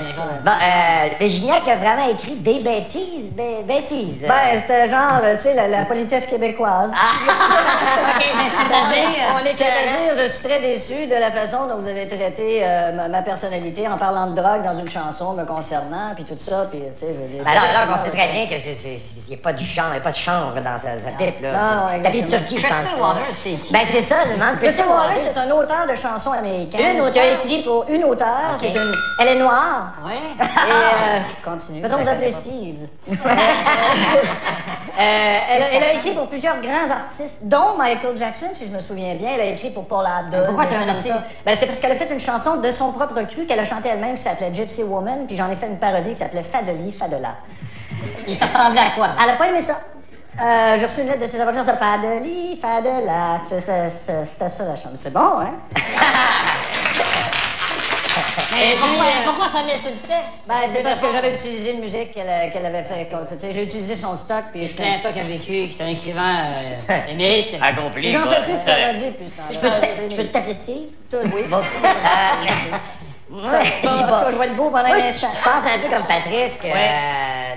Bon, 0.44 0.50
euh, 0.50 1.09
mais 1.20 1.28
Gignac 1.28 1.66
a 1.68 1.76
vraiment 1.76 2.09
écrit 2.09 2.35
des 2.37 2.59
bêtises, 2.61 3.30
bé- 3.32 3.62
bêtises. 3.66 4.24
Ben, 4.28 4.59
c'était 4.59 4.88
genre, 4.88 5.20
tu 5.35 5.38
sais, 5.38 5.54
la, 5.54 5.68
la 5.68 5.85
politesse 5.85 6.26
québécoise. 6.26 6.90
OK, 6.90 8.24
mais 8.37 8.50
c'est-à-dire... 8.56 9.18
On 9.35 9.46
est 9.46 9.54
C'est-à-dire, 9.54 10.22
je 10.24 10.28
suis 10.28 10.42
très 10.48 10.61
déçu 10.61 11.06
de 11.06 11.14
la 11.14 11.30
façon 11.30 11.66
dont 11.68 11.76
vous 11.78 11.87
avez 11.88 12.09
traité 12.09 12.61
euh, 12.62 12.92
ma, 12.92 13.09
ma 13.09 13.22
personnalité 13.22 13.87
en 13.87 13.96
parlant 13.98 14.26
de 14.26 14.35
drogue 14.40 14.62
dans 14.64 14.78
une 14.78 14.88
chanson 14.90 15.35
me 15.35 15.44
concernant, 15.44 16.12
puis 16.14 16.24
tout 16.24 16.35
ça, 16.38 16.66
puis 16.70 16.80
tu 16.94 17.00
sais, 17.00 17.14
je 17.14 17.22
veux 17.22 17.28
dire... 17.28 17.44
Ben 17.44 17.52
alors, 17.52 17.64
alors 17.82 17.94
qu'on 17.96 18.02
sait 18.04 18.11
très 18.11 18.28
bien 18.28 18.46
que 18.46 18.59
c'est, 18.59 18.72
c'est, 18.74 18.96
c'est- 18.98 19.28
n'y 19.28 19.35
a 19.35 19.38
pas 19.38 19.52
du 19.52 19.64
chanvre, 19.64 19.88
il 19.90 19.94
n'y 19.94 19.98
a 19.98 20.02
pas 20.02 20.11
de 20.11 20.16
chanvre 20.16 20.54
dans 20.61 20.78
sa, 20.78 20.98
sa 20.98 21.11
pipe, 21.16 21.40
là. 21.40 21.52
Non, 21.52 21.59
c'est, 21.92 22.02
t'as 22.02 22.11
des 22.11 22.18
exactement. 22.18 22.46
turquis, 22.48 22.56
je 22.62 22.66
pense. 22.68 22.76
Crystal 22.76 23.00
Waters, 23.00 23.22
c'est 23.32 23.50
qui? 23.50 23.72
Ben, 23.72 23.80
c'est 23.88 24.00
ça, 24.02 24.16
le 24.24 24.37
nom 24.37 24.52
de 24.52 24.56
Crystal 24.59 24.87
Crystal 24.87 24.88
Waters, 24.88 25.18
c'est 25.18 25.38
un 25.38 25.50
auteur 25.52 25.87
de 25.88 25.94
chansons 25.94 26.32
américaines. 26.32 26.96
Une 26.96 27.11
Qui 27.12 27.18
a 27.18 27.22
auteure? 27.22 27.40
écrit 27.44 27.62
pour 27.62 27.86
une 27.88 28.05
auteure. 28.05 28.57
C'est 28.57 28.68
une... 28.75 28.92
Elle 29.20 29.29
est 29.29 29.38
noire. 29.38 29.92
Ouais. 30.05 30.14
Et, 30.40 30.72
euh, 30.72 31.20
Continue. 31.44 31.81
Vous 31.87 32.09
appeler 32.09 32.31
Steve? 32.31 32.88
Euh, 34.99 35.38
elle, 35.51 35.62
a, 35.62 35.66
elle 35.75 35.85
a 35.85 35.92
écrit 35.92 36.12
pour 36.12 36.27
plusieurs 36.27 36.59
grands 36.59 36.90
artistes, 36.90 37.40
dont 37.42 37.77
Michael 37.77 38.16
Jackson, 38.16 38.46
si 38.55 38.66
je 38.66 38.72
me 38.72 38.81
souviens 38.81 39.14
bien. 39.14 39.33
Elle 39.35 39.40
a 39.42 39.44
écrit 39.46 39.70
pour 39.70 39.87
Paul 39.87 40.07
Abdul. 40.07 40.44
Pourquoi 40.46 40.64
t'as 40.64 40.70
gens 40.70 40.79
comme 40.79 40.87
menacé? 40.87 41.09
ça. 41.11 41.22
Ben, 41.44 41.55
c'est 41.55 41.66
parce 41.66 41.79
qu'elle 41.79 41.92
a 41.92 41.96
fait 41.96 42.11
une 42.11 42.18
chanson 42.20 42.57
de 42.57 42.70
son 42.70 42.92
propre 42.92 43.20
cru 43.25 43.44
qu'elle 43.44 43.59
a 43.61 43.64
chantée 43.64 43.90
elle-même 43.90 44.14
qui 44.14 44.22
s'appelait 44.22 44.55
Gypsy 44.55 44.85
Woman, 44.85 45.27
puis 45.27 45.37
j'en 45.37 45.51
ai 45.51 45.57
fait 45.57 45.66
une 45.66 45.79
parodie 45.79 46.12
qui 46.12 46.18
s'appelait 46.18 46.42
Fadeli, 46.42 46.92
Fadela. 46.92 47.35
Et 48.27 48.35
ça 48.35 48.46
ressemblait 48.46 48.81
à 48.81 48.90
quoi? 48.92 49.09
Elle 49.22 49.31
a 49.31 49.35
pas 49.35 49.49
aimé 49.49 49.61
ça. 49.61 49.75
Euh, 50.40 50.77
j'ai 50.79 50.87
reçu 50.87 51.03
une 51.03 51.09
lettre 51.09 51.20
de 51.20 51.27
ses 51.27 51.40
avocats, 51.40 51.64
ça 51.64 51.75
Fadeli, 51.77 52.59
Fadela. 52.59 53.40
C'était 53.46 53.90
ça 54.49 54.64
la 54.64 54.77
chanson. 54.77 54.90
C'est 54.94 55.12
bon, 55.12 55.40
hein? 55.40 55.53
Mais 58.53 58.77
pourquoi, 58.79 59.07
pourquoi 59.25 59.49
ça 59.49 59.59
l'insultait? 59.66 60.22
Ben, 60.46 60.55
c'est 60.66 60.83
parce 60.83 61.01
que 61.01 61.07
j'avais 61.12 61.35
utilisé 61.35 61.72
une 61.72 61.81
musique 61.81 62.12
qu'elle 62.12 62.53
qu'elle 62.53 62.66
avait 62.66 62.85
fait. 62.85 63.09
sais, 63.38 63.53
J'ai 63.53 63.62
utilisé 63.64 63.96
son 63.96 64.16
stock, 64.16 64.44
puis 64.53 64.68
C'est 64.68 64.83
un 64.87 64.99
toi 64.99 65.12
qui 65.12 65.20
a 65.20 65.25
vécu, 65.25 65.68
qui 65.68 65.77
est 65.79 65.85
un 65.85 65.88
écrivain 65.88 66.46
euh, 66.90 66.96
émérite. 67.11 67.55
Accompli. 67.62 68.11
J'en 68.12 68.22
fais 68.31 68.42
plus 68.44 68.53
de 68.53 68.59
parodie 68.59 69.12
temps-là. 69.37 69.53
Je 69.53 69.59
peux 69.59 69.68
te- 69.70 70.11
je 70.11 70.16
peux 70.16 70.25
t'appeler 70.33 70.55
Steve? 70.55 70.88
Toi, 71.11 71.20
oui. 71.35 71.42
Bon. 71.49 71.57
Euh, 71.59 72.77
Ça, 73.51 73.62
je 74.31 74.37
vais 74.37 74.46
être 74.46 74.55
beau 74.57 74.70
pendant 74.70 74.85
un 74.85 74.99
je 74.99 75.05
instant. 75.05 75.29
je 75.37 75.42
pense 75.51 75.64
un 75.64 75.79
peu 75.79 75.88
comme 75.94 76.07
Patrice 76.07 76.57
que. 76.59 76.68
euh, 76.68 77.55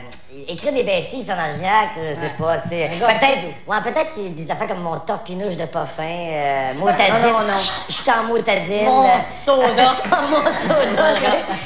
écrire 0.48 0.74
des 0.74 0.84
bêtises 0.84 1.26
pendant 1.26 1.48
le 1.48 1.56
Gignac, 1.56 1.90
je 2.08 2.14
sais 2.14 2.32
pas, 2.38 2.60
tu 2.60 2.70
sais. 2.70 2.90
Peut-être, 3.00 3.68
ouais, 3.68 3.82
peut-être 3.82 4.36
des 4.36 4.52
affaires 4.52 4.68
comme 4.68 4.82
mon 4.82 5.00
torpinouche 5.00 5.56
de 5.56 5.66
pas 5.66 5.86
fin, 5.86 6.04
euh, 6.04 6.74
motadine. 6.76 7.16
Non, 7.22 7.40
non, 7.40 7.48
non. 7.48 7.58
Je 7.58 7.94
suis 7.94 8.12
en 8.12 8.24
motadine. 8.24 8.86
Mon 8.86 9.20
soda. 9.20 9.96
mon 10.30 10.38
soda. 10.62 11.14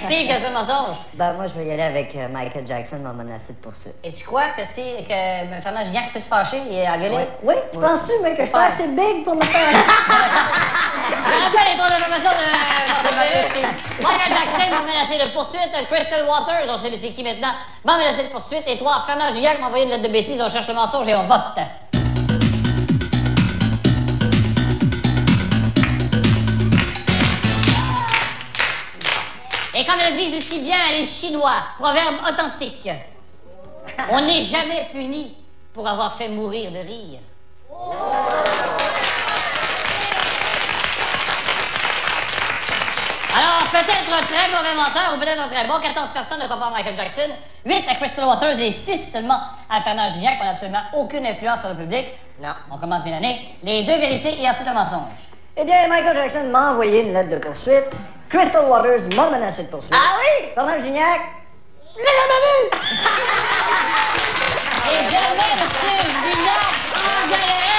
Qu'est-ce 0.08 0.44
que 0.44 0.48
le 0.48 0.54
mensonge? 0.54 0.98
Ben, 1.14 1.34
moi, 1.34 1.48
je 1.48 1.54
vais 1.56 1.66
y 1.66 1.72
aller 1.72 1.84
avec 1.84 2.16
euh, 2.16 2.28
Michael 2.30 2.66
Jackson, 2.66 3.00
m'a 3.00 3.14
menacé 3.14 3.54
de 3.54 3.60
poursuite. 3.60 3.96
Et 4.04 4.12
tu 4.12 4.24
crois 4.26 4.52
que 4.58 4.66
c'est 4.66 5.04
que 5.04 5.62
Fernand 5.62 5.84
Gignac 5.84 6.14
peut 6.14 6.20
se 6.20 6.28
fâcher 6.28 6.62
et 6.70 6.88
engueuler? 6.88 7.28
Oui, 7.44 7.56
tu 7.72 7.80
penses-tu, 7.80 8.14
mais 8.22 8.32
que 8.32 8.40
je 8.40 8.44
suis 8.44 8.52
pas 8.52 8.66
assez 8.66 8.88
big 8.90 9.24
pour 9.24 9.36
me 9.36 9.44
faire. 9.44 9.72
Je 9.72 11.14
rappelle 11.14 11.72
les 11.72 11.78
trois 11.78 11.92
informations 11.92 12.32
de 12.32 12.84
Michael 14.02 14.34
Jackson 14.34 14.70
m'a 14.72 14.82
menacé 14.82 15.18
de 15.18 15.34
poursuite. 15.34 15.72
Crystal 15.90 16.26
Waters, 16.28 16.70
on 16.70 16.78
sait 16.78 16.96
c'est 16.96 17.10
qui 17.10 17.24
maintenant, 17.24 17.54
m'a 17.84 17.98
menacé 17.98 18.24
de 18.24 18.30
poursuite. 18.30 18.53
Et 18.68 18.78
toi, 18.78 19.02
Fernand 19.04 19.32
Gignac 19.32 19.60
m'a 19.60 19.66
envoyé 19.66 19.86
une 19.86 19.90
lettre 19.90 20.04
de 20.04 20.10
bêtises. 20.10 20.40
On 20.40 20.50
cherche 20.50 20.68
le 20.68 20.76
mensonge 20.76 21.08
et 21.08 21.16
on 21.16 21.26
vote. 21.26 21.58
Et 29.76 29.84
comme 29.84 29.96
le 29.96 30.16
disent 30.16 30.46
si 30.48 30.60
bien 30.62 30.78
les 30.92 31.06
Chinois, 31.06 31.64
proverbe 31.80 32.18
authentique, 32.30 32.90
on 34.12 34.22
n'est 34.22 34.42
jamais 34.42 34.88
puni 34.92 35.36
pour 35.74 35.88
avoir 35.88 36.16
fait 36.16 36.30
mourir 36.30 36.72
de 36.72 36.78
rire. 36.78 37.20
Alors, 43.36 43.64
peut-être 43.72 44.14
un 44.14 44.24
très 44.26 44.48
mauvais 44.56 44.76
menteur 44.76 45.16
ou 45.16 45.20
peut-être 45.20 45.42
un 45.42 45.48
très 45.48 45.66
bon. 45.68 45.80
14 45.82 46.10
personnes 46.10 46.40
ne 46.40 46.48
comparent 46.48 46.72
Michael 46.72 46.96
Jackson, 46.96 47.30
8 47.66 47.84
à 47.90 47.96
Crystal 47.96 48.26
Waters 48.26 48.60
et 48.60 48.72
6 48.72 49.12
seulement 49.12 49.40
à 49.70 49.82
Fernand 49.82 50.08
Gignac 50.10 50.38
qui 50.38 50.44
n'a 50.44 50.52
absolument 50.52 50.82
aucune 50.94 51.26
influence 51.26 51.62
sur 51.62 51.70
le 51.70 51.76
public. 51.76 52.08
Non. 52.42 52.50
On 52.72 52.78
commence 52.78 53.04
bien 53.04 53.14
l'année. 53.14 53.56
Les 53.64 53.84
deux 53.84 53.98
vérités 53.98 54.40
et 54.42 54.48
ensuite 54.48 54.68
un 54.68 54.74
mensonge. 54.74 55.10
Eh 55.58 55.64
bien, 55.66 55.88
Michael 55.88 56.16
Jackson 56.16 56.50
m'a 56.52 56.72
envoyé 56.72 57.02
une 57.04 57.14
lettre 57.14 57.30
de 57.30 57.38
poursuite. 57.38 57.96
Crystal 58.30 58.66
Waters 58.70 59.10
m'a 59.16 59.30
menacé 59.30 59.64
de 59.64 59.70
poursuite. 59.70 59.96
Ah 59.96 60.18
oui? 60.20 60.50
Fernand 60.54 60.80
Gignac, 60.80 61.22
Et 64.86 65.04
jamais 65.10 65.54
M. 65.54 65.60
Gignac 66.24 66.66
engueulerait 66.96 67.30
quelqu'un, 67.30 67.73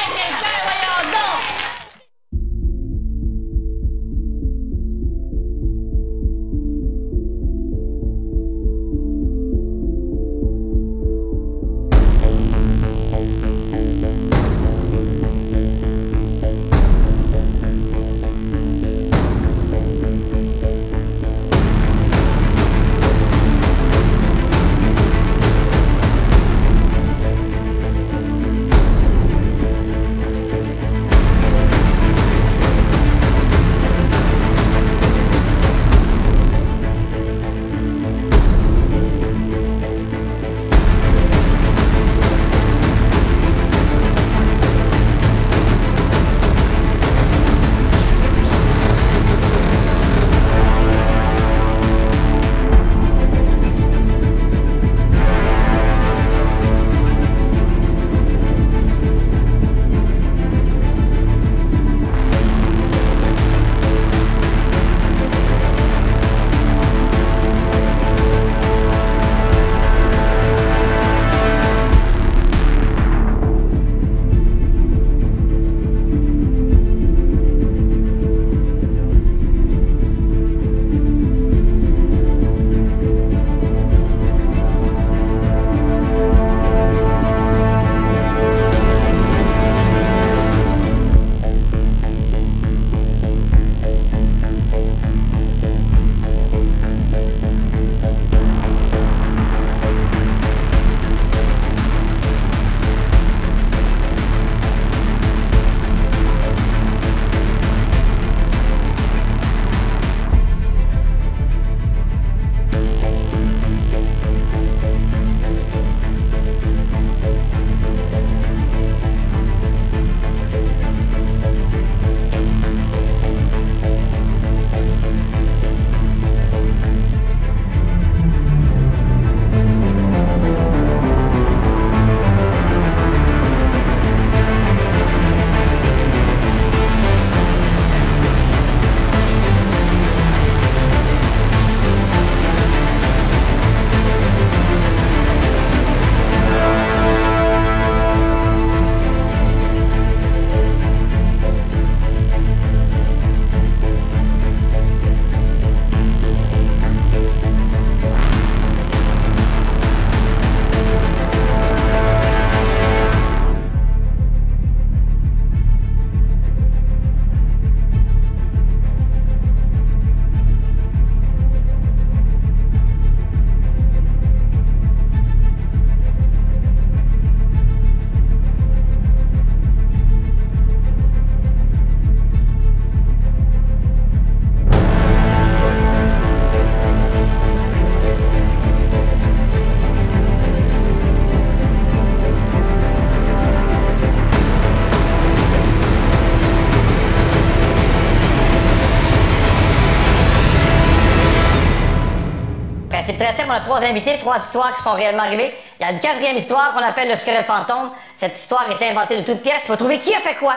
troisième, 203.14 203.48
on 203.48 203.54
a 203.54 203.60
trois 203.60 203.82
invités, 203.84 204.18
trois 204.18 204.36
histoires 204.36 204.74
qui 204.76 204.82
sont 204.82 204.92
réellement 204.92 205.24
arrivées. 205.24 205.54
Il 205.80 205.86
y 205.86 205.88
a 205.88 205.92
une 205.92 206.00
quatrième 206.00 206.36
histoire 206.36 206.72
qu'on 206.72 206.82
appelle 206.82 207.08
le 207.08 207.16
squelette 207.16 207.46
fantôme. 207.46 207.90
Cette 208.16 208.36
histoire 208.36 208.66
est 208.70 208.90
inventée 208.90 209.16
de 209.16 209.22
toutes 209.22 209.42
pièces. 209.42 209.64
Il 209.64 209.68
faut 209.68 209.76
trouver 209.76 209.98
qui 209.98 210.14
a 210.14 210.20
fait 210.20 210.34
quoi 210.36 210.54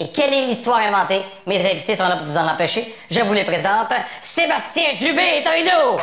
et 0.00 0.10
quelle 0.10 0.32
est 0.32 0.46
l'histoire 0.46 0.78
inventée. 0.78 1.22
Mes 1.46 1.64
invités 1.64 1.94
sont 1.94 2.08
là 2.08 2.16
pour 2.16 2.26
vous 2.26 2.36
en 2.36 2.48
empêcher. 2.48 2.94
Je 3.10 3.20
vous 3.20 3.32
les 3.32 3.44
présente. 3.44 3.92
Sébastien 4.20 4.94
Dubé 4.98 5.22
est 5.22 5.46
avec 5.46 5.64
nous. 5.64 5.98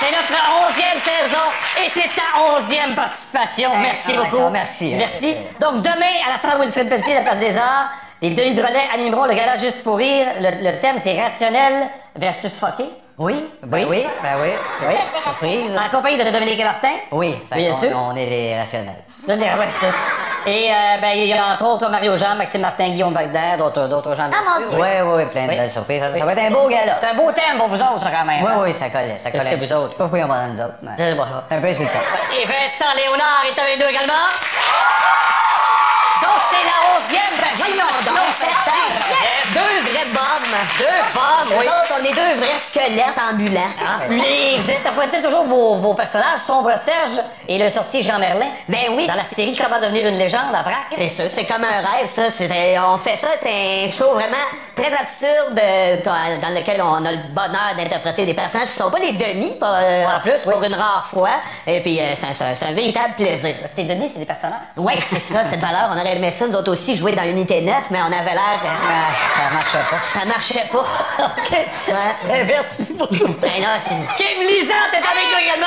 C'est 0.00 0.10
notre 0.10 0.42
onzième 0.66 1.00
saison 1.00 1.38
et 1.84 1.88
c'est 1.88 2.08
ta 2.16 2.40
onzième 2.56 2.94
participation. 2.96 3.70
Merci 3.76 4.12
beaucoup. 4.14 4.48
merci. 4.50 4.94
Merci. 4.96 5.36
Donc 5.60 5.82
demain, 5.82 6.26
à 6.26 6.30
la 6.30 6.36
salle 6.36 6.60
Wilfrid 6.60 6.88
Pelletier, 6.88 7.14
la 7.14 7.20
Place 7.20 7.38
des 7.38 7.56
Arts, 7.56 7.90
les 8.22 8.30
Denis 8.30 8.54
Drolet 8.54 8.88
animeront 8.94 9.24
le 9.26 9.34
gala 9.34 9.56
juste 9.56 9.82
pour 9.84 9.98
rire. 9.98 10.26
Le, 10.40 10.64
le 10.70 10.78
thème, 10.78 10.96
c'est 10.98 11.20
rationnel 11.20 11.88
versus 12.16 12.58
fucké. 12.58 12.84
Oui, 13.18 13.44
ben 13.62 13.86
oui, 13.90 14.06
ben 14.22 14.30
oui, 14.42 14.48
oui, 14.88 14.94
surprise. 15.22 15.70
En 15.76 15.94
compagnie 15.94 16.16
de 16.16 16.30
Dominique 16.30 16.58
et 16.58 16.64
Martin. 16.64 16.92
Oui, 17.12 17.36
fait 17.50 17.56
Bien 17.58 17.72
sûr. 17.74 17.90
On 17.94 18.16
est 18.16 18.24
les 18.26 18.58
rationnels. 18.58 19.02
Donnez- 19.28 19.44
ouais, 19.44 19.66
c'est 19.70 19.86
ça. 19.86 19.92
Et 20.46 20.70
euh, 20.72 20.74
ben, 21.00 21.10
il 21.14 21.26
y 21.26 21.32
a 21.34 21.46
entre 21.52 21.64
autres 21.66 21.88
Mario 21.88 22.16
Jean, 22.16 22.34
Maxime 22.36 22.62
Martin, 22.62 22.88
Guillaume 22.88 23.12
Wagner, 23.12 23.56
d'autres 23.58 23.86
d'autres 23.86 24.14
gens. 24.16 24.28
Ah, 24.32 24.42
mon 24.44 24.60
sûr. 24.66 24.70
Dieu. 24.70 24.78
Oui, 24.80 24.88
oui, 25.02 25.12
oui, 25.18 25.24
plein 25.26 25.44
de 25.44 25.50
Oui. 25.50 25.56
belles 25.56 25.70
surprises. 25.70 26.00
Ça, 26.00 26.10
Oui. 26.12 26.18
ça 26.18 26.24
va 26.24 26.32
être 26.32 26.38
un 26.42 26.50
beau 26.50 26.68
gala. 26.68 26.98
C'est 27.00 27.08
un 27.08 27.14
beau 27.14 27.30
thème 27.30 27.58
pour 27.58 27.68
vous 27.68 27.80
autres, 27.80 28.10
quand 28.10 28.24
même. 28.24 28.42
Oui, 28.42 28.50
hein? 28.52 28.60
oui, 28.62 28.72
ça 28.72 28.88
collait, 28.88 29.18
ça 29.18 29.30
collait. 29.30 29.44
que 29.50 29.56
vous 29.56 29.72
autres? 29.72 29.94
Pas 29.96 30.04
pourquoi 30.04 30.20
ont 30.24 30.28
pas 30.28 30.46
dans 30.46 30.54
nous 30.54 30.60
autres. 30.60 30.74
mais 30.82 30.90
C'est 30.96 31.14
bon. 31.14 31.22
Un 31.22 31.60
peu 31.60 31.72
temps. 31.74 31.82
Et 32.40 32.44
Vincent 32.46 32.92
Léonard 32.96 33.44
est 33.46 33.60
avec 33.60 33.78
nous 33.78 33.88
également. 33.90 34.24
Donc, 36.22 36.40
c'est 36.50 36.64
la 36.64 36.78
onzième. 36.94 37.36
Ben, 37.40 37.52
Voyons 37.56 37.92
donc, 38.04 38.16
Deux 39.54 39.90
vrais 39.90 40.06
bombes. 40.06 40.56
Deux 40.78 40.84
bombes, 41.14 41.50
Nous 41.50 41.58
oui. 41.60 41.66
autres, 41.66 42.00
on 42.00 42.04
est 42.04 42.14
deux 42.14 42.40
vrais 42.40 42.58
squelettes 42.58 43.18
ambulants. 43.30 43.60
Puis, 44.08 44.58
vous 44.58 44.70
interprétez 44.70 45.20
toujours 45.22 45.44
vos, 45.44 45.76
vos 45.76 45.94
personnages, 45.94 46.38
Sombre 46.40 46.76
Serge 46.78 47.20
et 47.48 47.58
le 47.58 47.68
sorcier 47.68 48.02
Jean 48.02 48.18
Merlin. 48.18 48.46
Ben 48.68 48.86
oui. 48.96 49.06
Dans 49.06 49.14
la 49.14 49.22
série 49.24 49.56
Comment 49.56 49.80
devenir 49.80 50.06
une 50.08 50.16
légende 50.18 50.54
à 50.54 50.62
Vrac. 50.62 50.86
C'est 50.92 51.08
sûr, 51.08 51.24
c'est 51.28 51.44
comme 51.44 51.64
un 51.64 51.80
rêve, 51.86 52.06
ça. 52.08 52.30
C'est- 52.30 52.48
On 52.78 52.98
fait 52.98 53.16
ça, 53.16 53.28
c'est 53.40 53.84
un 53.86 53.90
show 53.90 54.14
vraiment 54.14 54.36
très 54.74 54.92
absurde 54.92 55.58
euh, 55.62 55.96
dans 56.04 56.54
lequel 56.54 56.80
on 56.82 57.04
a 57.04 57.10
le 57.12 57.18
bonheur 57.32 57.74
d'interpréter 57.76 58.24
des 58.26 58.34
personnages 58.34 58.68
qui 58.68 58.74
sont 58.74 58.90
pas 58.90 58.98
les 58.98 59.12
demi, 59.12 59.56
pas, 59.58 59.76
euh, 59.80 60.04
En 60.16 60.20
plus, 60.20 60.40
oui. 60.46 60.52
pour 60.54 60.62
une 60.64 60.74
rare 60.74 61.06
fois. 61.12 61.30
Et 61.66 61.80
puis, 61.80 62.00
euh, 62.00 62.14
c'est 62.14 62.66
un, 62.66 62.72
véritable 62.72 63.14
plaisir. 63.16 63.54
C'est 63.66 63.82
des 63.84 63.94
Denis, 63.94 64.08
c'est 64.08 64.18
des 64.20 64.24
personnages. 64.24 64.60
Oui, 64.76 64.94
c'est 65.06 65.20
ça, 65.20 65.44
cette 65.44 65.60
valeur. 65.60 65.90
On 65.92 65.98
aurait 66.00 66.11
aimé 66.12 66.30
ça, 66.30 66.46
nous 66.46 66.54
autres 66.56 66.72
aussi, 66.72 66.96
jouer 66.96 67.12
dans 67.12 67.22
l'unité 67.22 67.60
9, 67.60 67.74
mais 67.90 68.00
on 68.02 68.06
avait 68.06 68.34
l'air. 68.34 68.60
euh, 68.64 69.36
Ça 69.36 69.50
marchait 69.54 69.90
pas. 69.90 70.00
ça 70.20 70.24
marchait 70.26 70.68
pas. 70.70 71.24
OK. 71.26 71.50
Ouais. 71.52 71.94
Ben, 72.28 72.46
merci 72.46 72.94
beaucoup. 72.94 73.32
Ben 73.40 73.60
là, 73.60 73.78
c'est. 73.80 73.90
Kim 74.16 74.40
Lisette 74.42 74.92
est 74.92 74.96
avec 74.96 75.24
nous 75.32 75.38
également. 75.44 75.66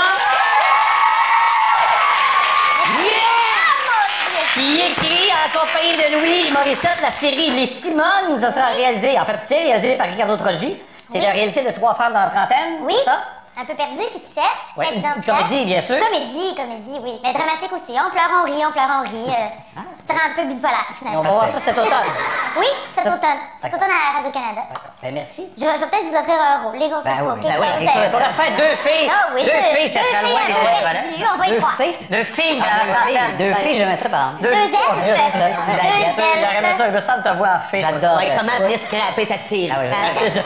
Qui 4.54 4.80
écrit 4.80 5.30
en 5.34 5.60
compagnie 5.60 5.98
de 5.98 6.18
Louis 6.18 6.52
Morissette 6.52 7.02
la 7.02 7.10
série 7.10 7.50
Les 7.50 7.66
Simones. 7.66 8.38
Ça 8.38 8.50
sera 8.52 8.68
réalisé, 8.68 9.20
en 9.20 9.26
fait, 9.26 9.38
c'est 9.44 9.60
réalisé 9.64 9.96
par 9.98 10.08
Ricardo 10.08 10.38
Trogi. 10.38 10.78
C'est 11.10 11.20
la 11.20 11.32
réalité 11.32 11.62
de 11.64 11.72
trois 11.72 11.94
femmes 11.94 12.14
dans 12.14 12.22
la 12.22 12.28
trentaine. 12.30 12.80
Oui. 12.82 12.96
c'est 12.98 13.04
ça? 13.06 13.18
Un 13.58 13.64
peu 13.66 13.74
perdu 13.76 14.00
qui 14.12 14.20
se 14.30 14.34
cherche. 14.36 14.92
Une- 14.96 15.02
temps. 15.02 15.38
comédie, 15.38 15.66
bien 15.66 15.80
sûr. 15.82 15.98
Comédie, 16.00 16.56
comédie, 16.56 17.00
oui. 17.04 17.20
Mais 17.24 17.32
dramatique 17.34 17.72
aussi. 17.72 17.98
On 18.00 18.10
pleure, 18.12 18.30
on 18.42 18.44
rit, 18.46 18.66
on 18.66 18.72
pleure, 18.72 18.90
on 19.00 19.04
rit. 19.04 19.30
Euh, 19.30 19.48
ça 19.76 19.82
sera 20.08 20.26
un 20.30 20.34
peu 20.36 20.44
bipolaire, 20.48 20.86
Et 20.90 20.94
on 20.94 20.98
finalement. 21.00 21.24
va 21.24 21.30
voir 21.32 21.48
ça 21.48 21.60
cet 21.60 21.78
automne. 21.78 21.92
Oui, 22.58 22.68
cet 22.96 23.04
Ça- 23.04 23.10
automne. 23.12 23.40
Cet 23.62 23.74
automne 23.74 23.92
à 23.92 24.16
Radio-Canada. 24.18 24.62
Ben, 25.04 25.14
merci. 25.14 25.44
Je, 25.60 25.66
vais- 25.66 25.72
je 25.76 25.80
vais 25.84 25.88
peut-être 25.92 26.08
vous 26.08 26.16
offrir 26.16 26.40
un 26.40 26.64
rôle. 26.64 26.78
Les 26.80 26.88
grosses 26.88 27.04
Ben 27.04 27.18
oui, 27.20 27.28
ok, 27.36 27.42
ben 27.44 27.52
ça, 27.52 27.60
oui, 27.60 27.90
On 28.08 28.10
pourrait 28.12 28.32
faire 28.32 28.52
deux 28.56 28.76
filles. 28.80 29.12
Ah 29.12 29.28
oui, 29.36 29.44
deux 29.44 29.76
filles, 29.76 29.90
ça 29.90 30.00
deux 30.00 30.06
serait 30.08 30.24
filles 30.24 30.54
loin. 30.56 30.80
voilà. 30.80 31.00
perdues, 31.04 31.26
on 31.34 31.38
va 31.38 31.46
y 31.46 31.50
Deux 31.52 31.58
croire. 31.60 31.76
filles? 31.76 31.96
Deux 32.10 32.24
filles 32.24 32.60
dans 32.60 32.66
Deux 32.66 32.96
filles, 33.04 33.20
deux 33.38 33.54
filles, 33.56 33.78
j'aimerais 33.78 33.96
ça, 33.98 34.08
par 34.10 34.20
exemple. 34.40 34.44
Deux 34.44 34.50
Deux 34.56 34.56
filles. 34.56 34.88
elfes. 34.88 35.06
Deux 35.06 35.14
Bien 35.14 36.12
sûr, 36.16 36.24
elfes. 36.24 36.58
aimé 36.58 36.68
ça. 36.78 37.00
Sens 37.06 37.18
de 37.24 37.30
te 37.30 37.36
voir 37.36 37.60
fille. 37.70 37.82
J'adore. 37.82 38.22
Comment 38.40 38.52
ça. 38.58 38.64
venir 38.64 38.80
scraper 38.80 39.26
sa 39.26 39.38
cire? 39.38 39.76
Ah 39.76 39.82
oui? 39.84 39.90
C'est 40.18 40.30
ça. 40.30 40.42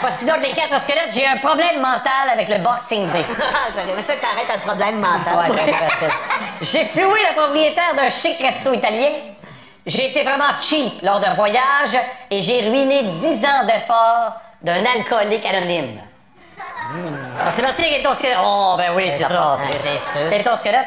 Parce 0.00 0.14
que 0.14 0.20
sinon, 0.20 0.34
les 0.40 0.52
quatre 0.52 0.78
squelettes, 0.80 1.10
j'ai 1.12 1.26
un 1.26 1.36
problème 1.38 1.80
mental 1.80 2.30
avec 2.32 2.48
le 2.48 2.58
Boxing 2.58 3.10
Day. 3.10 3.24
J'aurais 3.74 3.90
aimé 3.90 4.02
ça 4.02 4.14
que 4.14 4.20
ça 4.20 4.28
arrête 4.32 4.48
un 4.54 4.60
problème 4.60 5.00
mental. 5.00 5.50
J'ai 6.60 6.84
floué 6.86 7.18
le 7.28 7.34
propriétaire 7.34 7.94
d'un 7.96 8.08
chic 8.08 8.38
resto 8.40 8.72
italien. 8.82 9.10
J'ai 9.86 10.10
été 10.10 10.22
vraiment 10.22 10.52
cheap 10.60 11.02
lors 11.02 11.20
d'un 11.20 11.34
voyage 11.34 11.96
et 12.30 12.40
j'ai 12.40 12.68
ruiné 12.68 13.02
10 13.02 13.44
ans 13.44 13.64
d'efforts 13.66 14.40
d'un 14.62 14.84
alcoolique 14.84 15.44
anonyme. 15.46 15.98
Ah, 17.40 17.50
Sébastien, 17.50 17.86
quel 17.88 18.00
est 18.00 18.02
ton 18.02 18.14
squelette? 18.14 18.38
Oh, 18.42 18.74
ben 18.76 18.92
oui, 18.94 19.10
c'est 19.10 19.24
ça 19.24 19.58
est 20.30 20.42
ton 20.42 20.56
squelette? 20.56 20.86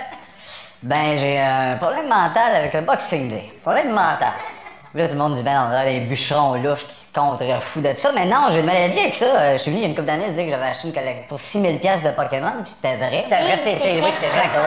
Ben, 0.83 1.17
j'ai 1.17 1.39
un 1.39 1.75
problème 1.77 2.07
mental 2.07 2.55
avec 2.55 2.73
le 2.73 2.81
Boxing 2.81 3.29
Day. 3.29 3.51
Problème 3.61 3.89
mental. 3.89 4.33
Là, 4.95 5.07
tout 5.07 5.13
le 5.13 5.19
monde 5.19 5.33
dit, 5.33 5.43
ben, 5.43 5.65
on 5.65 5.69
dirait 5.71 5.91
les 5.91 5.99
bûcherons 5.99 6.53
louches 6.55 6.87
qui 6.87 6.95
se 6.95 7.13
contrefoutent 7.13 7.83
de 7.83 7.91
ça. 7.97 8.11
Mais 8.15 8.25
non, 8.25 8.47
j'ai 8.49 8.59
une 8.61 8.65
maladie 8.65 8.97
avec 8.97 9.13
ça. 9.13 9.51
Je 9.53 9.57
suis 9.61 9.69
venu 9.69 9.81
il 9.81 9.83
y 9.83 9.87
a 9.87 9.89
une 9.89 9.93
couple 9.95 10.07
d'années 10.07 10.29
dire 10.29 10.45
que 10.45 10.51
j'avais 10.51 10.67
acheté 10.67 10.87
une 10.87 10.93
collection 10.93 11.25
pour 11.27 11.37
6000 11.37 11.79
pièces 11.79 12.01
de 12.01 12.11
Pokémon, 12.11 12.53
puis 12.63 12.71
c'était 12.73 12.95
vrai. 12.95 13.17
C'était 13.21 13.41
vrai, 13.43 13.57
c'est 13.57 13.75
c'est- 13.75 13.99
oui, 14.01 14.09
c'est 14.17 14.27
vrai 14.27 14.47
ça. 14.47 14.59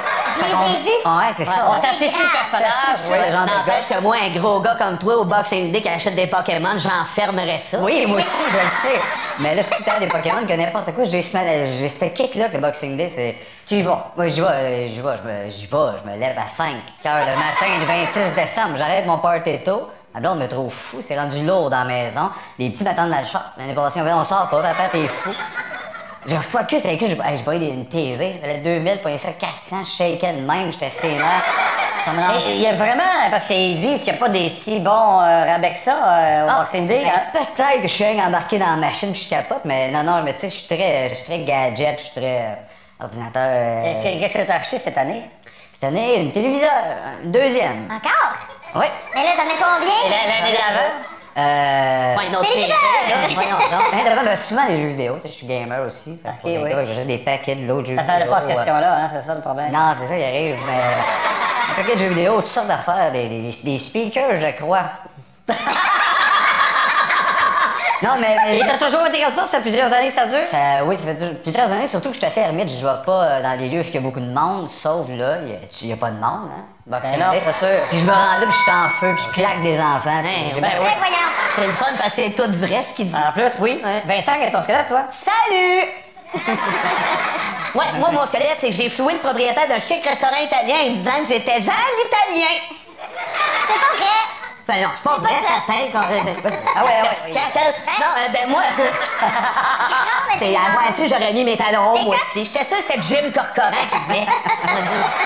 Ouais, 1.06 1.32
c'est 1.34 1.44
ça. 1.46 1.70
On 1.70 1.78
s'assitue 1.78 2.18
le 2.22 2.30
personnage. 2.30 2.72
Ça, 2.96 3.30
genre. 3.30 3.46
N'empêche 3.46 3.86
que 3.88 4.00
moi, 4.02 4.16
un 4.22 4.38
gros 4.38 4.60
gars 4.60 4.74
comme 4.78 4.98
toi 4.98 5.16
au 5.16 5.24
Boxing 5.24 5.72
Day 5.72 5.80
qui 5.80 5.88
achète 5.88 6.14
des 6.14 6.26
Pokémon, 6.26 6.76
j'enfermerais 6.76 7.58
ça. 7.58 7.78
Oui, 7.80 8.04
moi 8.06 8.18
aussi, 8.18 8.28
je 8.50 8.56
le 8.56 8.68
sais. 8.92 9.00
Mais 9.38 9.54
là, 9.54 9.62
c'est 9.62 9.98
des 10.00 10.08
Pokémon 10.08 10.46
que 10.46 10.52
n'importe 10.52 10.92
quoi. 10.92 11.04
J'ai 11.04 11.22
ce 11.22 11.34
mal- 11.38 11.72
j'ai 11.78 11.88
ce 11.88 12.04
kick-là 12.04 12.48
que 12.50 12.56
le 12.56 12.60
Boxing 12.60 12.98
Day, 12.98 13.08
c'est. 13.08 13.36
Tu 13.66 13.76
y 13.76 13.82
vas. 13.82 14.12
Moi, 14.14 14.28
j'y 14.28 14.42
vais, 14.42 14.46
euh, 14.46 14.88
j'y 14.88 15.00
vais, 15.00 15.16
je 15.16 15.22
me- 15.22 15.50
j'y 15.50 15.66
vais, 15.66 15.98
je 16.04 16.10
me 16.10 16.16
lève 16.18 16.36
à 16.38 16.48
5 16.48 16.74
heures 17.06 17.24
le 17.26 17.34
matin, 17.34 17.78
le 17.80 17.86
26 17.86 18.34
décembre. 18.34 18.76
J'arrête 18.76 19.06
mon 19.06 19.18
party 19.18 19.58
tôt. 19.64 19.88
Ma 20.18 20.22
blonde 20.30 20.40
me 20.40 20.48
trouve 20.48 20.72
fou, 20.72 20.96
c'est 21.00 21.16
rendu 21.16 21.46
lourd 21.46 21.70
dans 21.70 21.78
la 21.78 21.84
maison. 21.84 22.28
Les 22.58 22.70
petits 22.70 22.82
m'attendent 22.82 23.10
dans 23.12 23.18
le 23.20 23.24
shop. 23.24 23.38
L'année 23.56 23.72
passée, 23.72 24.00
on 24.02 24.18
on 24.18 24.24
sort 24.24 24.48
pas, 24.50 24.60
papa, 24.62 24.88
t'es 24.90 25.06
fou. 25.06 25.30
Je 26.26 26.34
focus 26.34 26.84
avec 26.86 27.00
lui, 27.00 27.10
je 27.10 27.36
je 27.36 27.42
voyais 27.44 27.68
une 27.68 27.86
TV, 27.86 28.40
elle 28.42 28.50
a 28.50 28.58
2000, 28.58 28.98
prenais 28.98 29.16
ça 29.16 29.28
400, 29.38 29.84
je 29.84 29.90
shakeais 29.90 30.32
de 30.32 30.40
même, 30.40 30.72
j'étais 30.72 30.90
sénère. 30.90 31.44
Ça 32.04 32.10
me 32.10 32.20
rend 32.20 32.32
Il 32.48 32.56
y 32.60 32.66
a 32.66 32.74
vraiment, 32.74 33.04
parce 33.30 33.46
qu'ils 33.46 33.76
disent 33.76 34.02
qu'il 34.02 34.12
n'y 34.12 34.18
a 34.18 34.20
pas 34.20 34.28
des 34.28 34.48
si 34.48 34.80
bons 34.80 35.20
euh, 35.22 35.44
rabais 35.44 35.72
que 35.72 35.78
ça 35.78 35.92
euh, 35.92 36.46
au 36.46 36.48
Ah, 36.50 36.56
Boxing 36.58 36.88
Day. 36.88 37.04
ben, 37.04 37.10
hein? 37.14 37.40
Peut-être 37.54 37.82
que 37.82 37.86
je 37.88 37.92
suis 37.94 38.20
embarqué 38.20 38.58
dans 38.58 38.66
la 38.70 38.76
machine 38.76 39.12
puis 39.12 39.22
je 39.22 39.28
capote, 39.30 39.60
mais 39.66 39.92
non, 39.92 40.02
non, 40.02 40.22
mais 40.24 40.32
tu 40.34 40.40
sais, 40.40 40.50
je 40.50 40.56
suis 40.56 40.66
très, 40.66 41.10
je 41.10 41.14
suis 41.14 41.24
très 41.24 41.38
gadget, 41.44 41.96
je 42.00 42.04
suis 42.06 42.20
très 42.20 42.38
euh, 42.40 43.04
ordinateur. 43.04 43.42
euh, 43.44 44.18
Qu'est-ce 44.18 44.38
que 44.38 44.44
tu 44.44 44.50
as 44.50 44.56
acheté 44.56 44.78
cette 44.78 44.98
année? 44.98 45.22
Cette 45.72 45.84
année, 45.84 46.20
une 46.22 46.32
téléviseur, 46.32 46.72
un 47.22 47.28
deuxième. 47.28 47.84
Encore? 47.88 48.47
Oui. 48.74 48.86
Mais 49.14 49.22
là, 49.24 49.30
t'en 49.36 49.42
as 49.42 49.58
combien? 49.58 49.94
Et 50.06 50.10
la- 50.10 50.34
l'année 50.34 50.56
d'avant? 50.56 50.92
Euh. 51.36 52.14
Pas 52.16 52.24
une 52.24 52.36
autre 52.36 52.48
Voyons 53.34 53.56
donc. 53.70 53.90
L'année 53.92 54.04
d'avant, 54.04 54.24
ben, 54.24 54.36
souvent 54.36 54.66
des 54.66 54.76
jeux 54.76 54.88
vidéo, 54.88 55.14
tu 55.16 55.22
sais, 55.22 55.28
je 55.28 55.34
suis 55.34 55.46
gamer 55.46 55.80
aussi. 55.86 56.18
Pour 56.40 56.50
oui. 56.50 56.70
J'achète 56.86 57.06
des 57.06 57.18
paquets 57.18 57.54
de 57.54 57.66
l'autre 57.66 57.86
jeux 57.86 57.92
vidéo. 57.92 58.06
T'attendais 58.06 58.26
pas 58.28 58.36
à 58.36 58.40
cette 58.40 58.54
question-là, 58.54 58.94
hein, 58.98 59.08
c'est 59.08 59.20
ça 59.20 59.34
le 59.34 59.40
problème? 59.40 59.70
Non, 59.72 59.92
c'est 60.00 60.06
ça 60.08 60.16
qui 60.16 60.24
arrive, 60.24 60.56
mais. 60.66 60.82
Un 61.70 61.74
paquet 61.82 61.94
de 61.94 62.00
jeux 62.00 62.08
vidéo, 62.08 62.36
toutes 62.36 62.46
sortes 62.46 62.66
d'affaires, 62.66 63.12
des, 63.12 63.28
des, 63.28 63.50
des 63.62 63.78
speakers, 63.78 64.40
je 64.40 64.62
crois. 64.62 64.84
non, 68.02 68.10
mais. 68.20 68.36
mais 68.44 68.58
Et 68.58 68.60
t'as 68.60 68.78
toujours 68.78 69.06
été 69.06 69.20
comme 69.22 69.32
ça? 69.32 69.46
Ça 69.46 69.56
fait 69.58 69.62
plusieurs 69.62 69.92
années 69.92 70.08
que 70.08 70.14
ça 70.14 70.26
dure? 70.26 70.38
Ça- 70.50 70.84
oui, 70.84 70.96
ça 70.96 71.14
fait 71.14 71.42
plusieurs 71.42 71.70
années, 71.70 71.86
surtout 71.86 72.08
que 72.08 72.14
je 72.14 72.18
suis 72.20 72.26
assez 72.26 72.40
ermite, 72.40 72.68
je 72.70 72.84
vais 72.86 73.02
pas 73.04 73.24
euh, 73.24 73.42
dans 73.42 73.58
des 73.58 73.68
lieux 73.68 73.80
où 73.80 73.84
il 73.84 73.94
y 73.94 73.96
a 73.96 74.00
beaucoup 74.00 74.20
de 74.20 74.30
monde, 74.32 74.68
sauf 74.68 75.08
là, 75.08 75.38
il 75.80 75.86
n'y 75.86 75.92
a, 75.92 75.96
pas 75.96 76.10
de 76.10 76.16
monde, 76.16 76.50
hein? 76.50 76.64
Ben 76.86 77.00
non, 77.18 77.52
sûr. 77.52 77.68
Puis 77.90 77.98
je 77.98 78.04
me 78.04 78.10
rends 78.10 78.38
là, 78.38 78.46
puis 78.46 78.52
je 78.52 78.62
suis 78.62 78.70
en 78.72 78.88
feu, 78.88 79.14
puis 79.14 79.24
je 79.28 79.34
claque 79.40 79.62
des 79.62 79.78
enfants. 79.78 80.22
ben 80.22 80.60
voyons. 80.78 81.28
C'est 81.50 81.66
le 81.66 81.72
fun 81.72 81.86
parce 81.98 82.14
que 82.14 82.22
c'est 82.22 82.30
tout 82.30 82.50
vrai 82.52 82.82
ce 82.82 82.94
qu'il 82.94 83.08
dit. 83.08 83.14
En 83.14 83.32
plus, 83.32 83.52
oui. 83.60 83.82
Vincent, 84.06 84.32
quel 84.38 84.48
est 84.48 84.50
ton 84.50 84.62
squelette, 84.62 84.86
toi? 84.86 85.02
Salut! 85.08 85.88
ouais, 87.74 87.84
moi, 87.98 88.10
mon 88.12 88.26
squelette, 88.26 88.56
c'est 88.58 88.70
que 88.70 88.74
j'ai 88.76 88.90
floué 88.90 89.14
le 89.14 89.18
propriétaire 89.18 89.66
d'un 89.66 89.78
chic 89.78 90.04
restaurant 90.04 90.36
italien 90.42 90.76
en 90.86 90.92
disant 90.92 91.18
que 91.20 91.26
j'étais 91.26 91.60
Jean 91.60 91.72
l'Italien. 91.72 92.54
C'est 93.66 93.74
pas 93.74 93.96
vrai. 93.96 94.37
Ben 94.68 94.82
non, 94.82 94.90
c'est 94.94 95.02
pas 95.02 95.16
vrai, 95.16 95.40
certain. 95.40 95.90
Quand... 95.90 96.02
Ah 96.04 96.84
ouais, 96.84 96.90
ouais, 96.90 97.02
Perspicace. 97.02 97.54
Non, 97.54 98.06
euh, 98.18 98.28
ben 98.30 98.50
moi... 98.50 98.60
T'es 100.38 100.54
à 100.54 100.72
moi 100.72 100.90
dessus, 100.90 101.08
j'aurais 101.08 101.32
mis 101.32 101.42
mes 101.42 101.56
talons 101.56 101.94
hauts, 101.94 102.04
moi 102.04 102.16
aussi. 102.16 102.44
J'étais 102.44 102.64
sûre 102.64 102.76
que 102.76 102.82
c'était 102.84 103.00
Jim 103.00 103.30
Corcoran 103.34 103.70
qui 103.90 103.98
venait. 104.06 104.26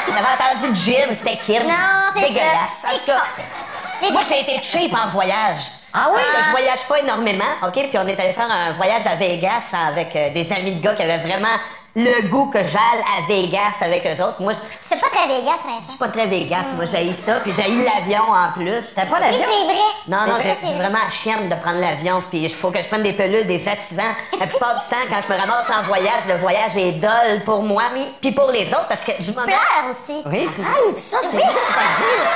J'avais 0.07 0.61
entendu 0.61 0.81
Jim, 0.81 1.13
c'était 1.13 1.39
Kim. 1.39 1.65
Non, 1.65 1.75
c'est 2.15 2.21
Dégueulasse. 2.21 2.87
En 2.87 2.97
tout 2.97 3.07
cas, 3.07 4.11
moi, 4.13 4.21
j'ai 4.29 4.43
été 4.43 4.63
cheap 4.63 4.95
en 4.95 5.09
voyage. 5.09 5.73
Ah 5.93 6.09
oui? 6.11 6.21
Parce 6.23 6.37
que 6.39 6.45
je 6.45 6.51
voyage 6.51 6.87
pas 6.89 6.99
énormément, 7.01 7.45
OK? 7.65 7.73
Puis 7.73 7.99
on 7.99 8.07
est 8.07 8.19
allé 8.21 8.33
faire 8.33 8.51
un 8.51 8.73
voyage 8.73 9.07
à 9.09 9.17
Vegas 9.17 9.75
avec 9.89 10.15
euh, 10.15 10.31
des 10.31 10.53
amis 10.53 10.77
de 10.77 10.83
gars 10.83 10.95
qui 10.95 11.03
avaient 11.03 11.19
vraiment 11.19 11.57
le 11.95 12.23
goût 12.29 12.47
que 12.51 12.63
j'aille 12.63 13.03
à 13.19 13.27
Vegas 13.29 13.79
avec 13.83 14.07
eux 14.07 14.23
autres. 14.23 14.41
Moi, 14.41 14.53
je 14.55 14.59
C'est 14.89 14.99
pas 15.01 15.09
très 15.11 15.27
Vegas, 15.29 15.53
je 15.63 15.69
Vincent. 15.69 15.89
suis 15.91 15.99
pas 15.99 16.09
très 16.09 16.27
Vegas. 16.27 16.65
Moi, 16.75 16.87
j'ai 16.87 17.13
ça. 17.13 17.35
Puis 17.41 17.53
j'ai 17.53 17.63
l'avion 17.85 18.23
en 18.31 18.53
plus. 18.55 18.95
T'as 18.95 19.05
pas 19.07 19.17
Oui, 19.21 19.27
c'est 19.31 19.45
vrai. 19.45 19.75
Non, 20.09 20.19
non, 20.27 20.35
C'est 20.39 20.43
j'ai 20.45 20.49
vrai, 20.49 20.59
c'est 20.63 20.67
j'ai 20.69 20.73
vrai. 20.75 20.83
vraiment 20.89 21.05
la 21.05 21.11
chienne 21.11 21.49
de 21.51 21.55
prendre 21.57 21.79
l'avion. 21.81 22.23
Puis 22.31 22.39
il 22.41 22.51
faut 22.51 22.71
que 22.71 22.83
je 22.83 22.89
prenne 22.89 23.03
des 23.03 23.13
pelules, 23.13 23.47
des 23.47 23.69
activants. 23.69 24.13
La 24.41 24.47
plupart 24.47 24.75
du 24.75 24.89
temps, 24.89 24.97
quand 25.11 25.21
je 25.27 25.33
me 25.35 25.39
ramasse 25.39 25.69
en 25.71 25.83
voyage, 25.83 26.25
le 26.29 26.35
voyage 26.37 26.77
est 26.79 26.93
dole 26.93 27.43
pour 27.45 27.63
moi. 27.63 27.83
Puis 28.23 28.33
pour 28.33 28.51
les 28.51 28.69
autres, 28.73 28.89
parce 28.89 29.03
que 29.03 29.23
du 29.23 29.31
moment. 29.33 29.47
Pleure 29.47 29.91
aussi. 29.91 30.23
Oui. 30.27 30.49
Ah, 30.65 30.79
il 30.89 30.95
dit 30.95 31.01
ça, 31.03 31.19
je 31.23 31.29
t'ai 31.29 31.37
dit, 31.37 31.43
c'est 31.43 31.75
pas 31.75 31.81
dire. 31.81 32.31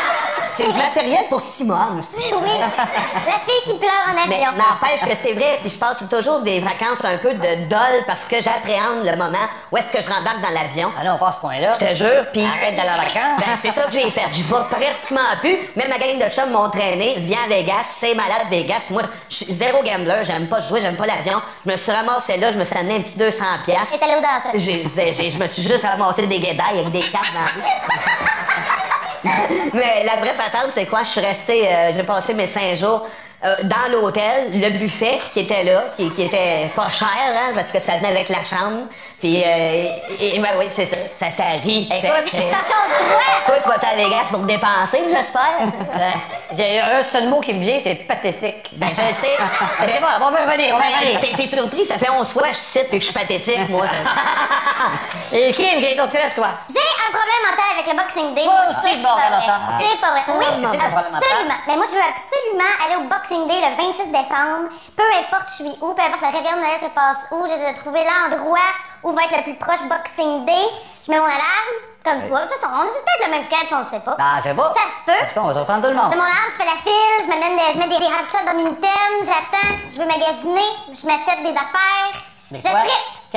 C'est 0.52 0.68
du 0.70 0.78
matériel 0.78 1.24
pour 1.28 1.40
Simone. 1.42 2.00
Oui. 2.16 2.50
La 3.26 3.40
fille 3.46 3.62
qui 3.66 3.74
pleure 3.78 3.90
en 4.08 4.14
Mais 4.26 4.36
avion. 4.36 4.52
n'empêche 4.52 5.00
que 5.06 5.14
c'est 5.14 5.32
vrai, 5.34 5.58
puis 5.60 5.68
je 5.68 5.78
passe 5.78 6.02
toujours 6.08 6.40
des 6.40 6.60
vacances 6.60 7.04
un 7.04 7.18
peu 7.18 7.34
de 7.34 7.68
dol 7.68 8.04
parce 8.06 8.24
que 8.24 8.40
j'appréhende 8.40 9.04
le 9.04 9.16
moment 9.16 9.45
où 9.72 9.76
est-ce 9.76 9.92
que 9.92 10.00
je 10.02 10.08
rembarque 10.10 10.40
dans 10.40 10.50
l'avion? 10.50 10.90
Ah 10.98 11.04
non, 11.04 11.14
on 11.14 11.18
passe 11.18 11.36
ce 11.36 11.40
point-là. 11.40 11.70
Je 11.72 11.86
te 11.86 11.94
jure, 11.94 12.26
puis 12.32 12.44
Arrête 12.44 12.76
d'aller 12.76 12.90
en 12.90 12.96
vacances. 12.96 13.38
Ben, 13.38 13.56
c'est 13.56 13.70
ça 13.70 13.82
que 13.82 13.92
j'ai 13.92 14.10
fait. 14.10 14.22
Je 14.32 14.42
vais 14.42 14.64
pratiquement 14.70 15.20
plus. 15.40 15.56
Même 15.76 15.88
ma 15.88 15.98
gang 15.98 16.18
de 16.18 16.28
chums 16.30 16.50
m'ont 16.50 16.70
traîné. 16.70 17.14
Viens 17.18 17.44
à 17.44 17.48
Vegas, 17.48 17.84
c'est 17.98 18.14
malade 18.14 18.46
Vegas. 18.50 18.84
Moi, 18.90 19.02
je 19.28 19.34
suis 19.36 19.46
zéro 19.52 19.82
gambler, 19.82 20.22
j'aime 20.24 20.46
pas 20.48 20.60
jouer, 20.60 20.80
j'aime 20.80 20.96
pas 20.96 21.06
l'avion. 21.06 21.40
Je 21.64 21.70
me 21.70 21.76
suis 21.76 21.92
ramassé 21.92 22.36
là, 22.36 22.50
je 22.50 22.58
me 22.58 22.64
suis 22.64 22.76
amené 22.78 22.96
un 22.96 23.00
petit 23.00 23.18
200 23.18 23.44
pièces. 23.64 23.94
Et 23.94 23.98
t'es 23.98 24.04
allé 24.04 24.14
au 24.16 24.20
danse. 24.20 24.42
J'ai, 24.54 24.84
j'ai- 24.94 25.12
j'ai- 25.12 25.30
je 25.30 25.38
me 25.38 25.46
suis 25.46 25.62
juste 25.62 25.84
ramassé 25.84 26.26
des 26.26 26.38
guédailles 26.38 26.78
avec 26.80 26.90
des 26.90 27.00
cartes 27.00 27.32
dans 27.34 27.62
Mais 29.74 30.04
la 30.04 30.16
vraie 30.16 30.34
patente, 30.34 30.70
c'est 30.72 30.86
quoi? 30.86 31.02
Je 31.02 31.08
suis 31.08 31.20
restée, 31.20 31.66
euh, 31.68 31.90
j'ai 31.94 32.02
passé 32.02 32.32
mes 32.34 32.46
cinq 32.46 32.74
jours 32.76 33.06
euh, 33.44 33.54
dans 33.64 33.92
l'hôtel, 33.92 34.48
le 34.54 34.70
buffet 34.78 35.18
qui 35.32 35.40
était 35.40 35.62
là, 35.64 35.84
qui, 35.96 36.10
qui 36.10 36.22
était 36.22 36.70
pas 36.74 36.88
cher, 36.88 37.08
hein, 37.26 37.52
parce 37.54 37.70
que 37.70 37.78
ça 37.78 37.92
venait 37.96 38.08
avec 38.08 38.28
la 38.28 38.42
chambre. 38.44 38.86
Puis, 39.20 39.42
euh, 39.44 39.88
et, 40.20 40.36
et- 40.36 40.38
ben 40.38 40.50
oui, 40.58 40.66
c'est 40.68 40.84
ça, 40.86 40.96
ça, 41.16 41.30
ça 41.30 41.42
rit. 41.62 41.88
Fait- 41.88 42.00
Toi, 43.46 43.54
tu 43.62 43.68
vas-tu 43.68 43.86
à 43.86 43.94
Vegas 43.96 44.28
pour 44.30 44.40
dépenser, 44.40 45.02
j'espère? 45.10 45.60
J'ai 46.56 46.80
un 46.80 47.02
seul 47.02 47.28
mot 47.28 47.40
qui 47.40 47.54
me 47.54 47.60
vient, 47.62 47.78
c'est 47.80 47.94
pathétique. 48.06 48.70
Ben, 48.72 48.88
je 48.90 48.94
sais. 48.96 49.36
C'est 49.86 50.00
bon, 50.00 50.06
on 50.20 50.30
va 50.30 50.44
revenir, 50.44 50.74
on 50.74 50.78
va 50.78 50.84
revenir. 50.98 51.20
T'es 51.20 51.34
t'es 51.36 51.46
surpris, 51.46 51.84
ça 51.84 51.96
fait 51.98 52.10
11 52.10 52.30
fois 52.30 52.42
que 52.48 52.54
je 52.54 52.58
cite 52.58 52.88
et 52.92 52.98
que 52.98 53.04
je 53.04 53.04
suis 53.10 53.14
pathétique, 53.14 53.68
moi. 53.68 53.86
Et 55.32 55.52
Kim, 55.52 55.80
quel 55.80 55.92
est 55.92 55.96
ton 55.96 56.06
squelette, 56.06 56.34
toi? 56.34 56.48
J'ai 56.70 56.78
un 56.78 57.10
problème 57.10 57.42
mental 57.50 57.70
avec 57.74 57.86
le 57.90 57.94
Boxing 57.98 58.34
Day. 58.34 58.44
Moi 58.44 58.60
aussi, 58.70 58.92
C'est 58.94 59.02
bon, 59.02 59.08
pas 59.08 59.26
comment 59.26 59.36
vrai. 59.38 59.46
ça? 59.46 59.58
C'est 59.80 60.00
pas 60.00 60.10
vrai. 60.12 60.22
Oui, 60.28 60.44
absolument. 60.46 61.54
Mais 61.66 61.76
moi, 61.76 61.86
je 61.90 61.94
veux 61.96 62.06
absolument 62.14 62.72
aller 62.84 62.96
au 62.96 63.08
Boxing 63.08 63.25
Day 63.28 63.60
le 63.60 63.76
26 63.76 64.06
décembre. 64.12 64.68
Peu 64.96 65.02
importe 65.18 65.48
je 65.48 65.54
suis 65.64 65.74
où, 65.80 65.92
peu 65.94 66.02
importe 66.02 66.22
le 66.22 66.26
réveillon 66.38 66.56
de 66.56 66.62
Noël 66.62 66.80
se 66.82 66.90
passe 66.90 67.18
où, 67.30 67.46
j'essaie 67.46 67.72
de 67.72 67.78
trouver 67.78 68.02
l'endroit 68.04 68.70
où 69.02 69.12
va 69.12 69.22
être 69.24 69.36
le 69.38 69.42
plus 69.42 69.54
proche 69.56 69.82
Boxing 69.88 70.46
Day. 70.46 70.66
Je 71.06 71.10
mets 71.12 71.18
mon 71.18 71.24
alarme, 71.26 71.76
comme 72.04 72.26
toi. 72.28 72.40
De 72.40 72.46
toute 72.48 72.56
façon, 72.58 72.72
on 72.74 72.82
peut-être 72.86 73.26
le 73.26 73.30
même 73.30 73.44
squelette, 73.44 73.68
on 73.72 73.78
le 73.78 73.84
sait 73.84 74.00
pas. 74.00 74.16
Ah, 74.18 74.38
c'est 74.42 74.54
bon. 74.54 74.64
Ça 74.74 74.86
se 74.90 75.04
peut. 75.06 75.24
C'est 75.26 75.34
bon, 75.34 75.42
on 75.42 75.46
va 75.48 75.54
surprendre 75.54 75.82
tout 75.82 75.90
le 75.90 75.94
monde. 75.94 76.10
Je 76.10 76.16
mets 76.16 76.22
mon 76.22 76.30
alarme, 76.30 76.50
je 76.50 76.56
fais 76.56 76.64
la 76.64 76.78
file, 76.82 77.16
je, 77.22 77.26
mène 77.28 77.56
des- 77.56 77.72
je 77.74 77.78
mets 77.78 77.88
des, 77.88 77.98
des 77.98 78.10
hot 78.10 78.26
shots 78.30 78.46
dans 78.46 78.54
mes 78.56 78.64
mitaines, 78.70 79.18
j'attends, 79.22 79.74
je 79.90 79.96
veux 79.98 80.06
magasiner, 80.06 80.68
je 80.94 81.06
m'achète 81.06 81.42
des 81.42 81.54
affaires. 81.54 82.14
Mais 82.50 82.60
je. 82.62 82.68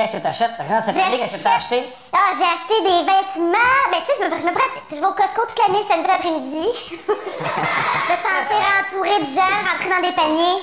Qu'est-ce 0.00 0.12
que 0.12 0.22
t'achètes? 0.22 0.52
Rien 0.58 0.80
cette 0.80 0.96
année, 0.96 1.18
qu'est-ce 1.18 1.36
que 1.36 1.42
t'as 1.42 1.56
acheté? 1.56 1.84
Ah, 2.10 2.32
j'ai 2.32 2.44
acheté 2.44 2.82
des 2.82 3.04
vêtements. 3.04 3.52
Ben, 3.92 3.98
tu 3.98 4.06
sais, 4.06 4.12
je 4.18 4.24
me, 4.24 4.40
je 4.40 4.46
me 4.46 4.52
pratique. 4.52 4.82
Je 4.90 4.96
vais 4.96 5.06
au 5.06 5.12
Costco 5.12 5.42
toute 5.46 5.58
l'année, 5.58 5.84
samedi 5.86 6.08
après-midi. 6.08 6.66
me 7.06 8.16
sentir 8.16 8.64
entourée 8.80 9.18
de 9.18 9.24
gens, 9.24 9.60
rentrer 9.68 9.90
dans 9.90 10.08
des 10.08 10.14
paniers. 10.14 10.62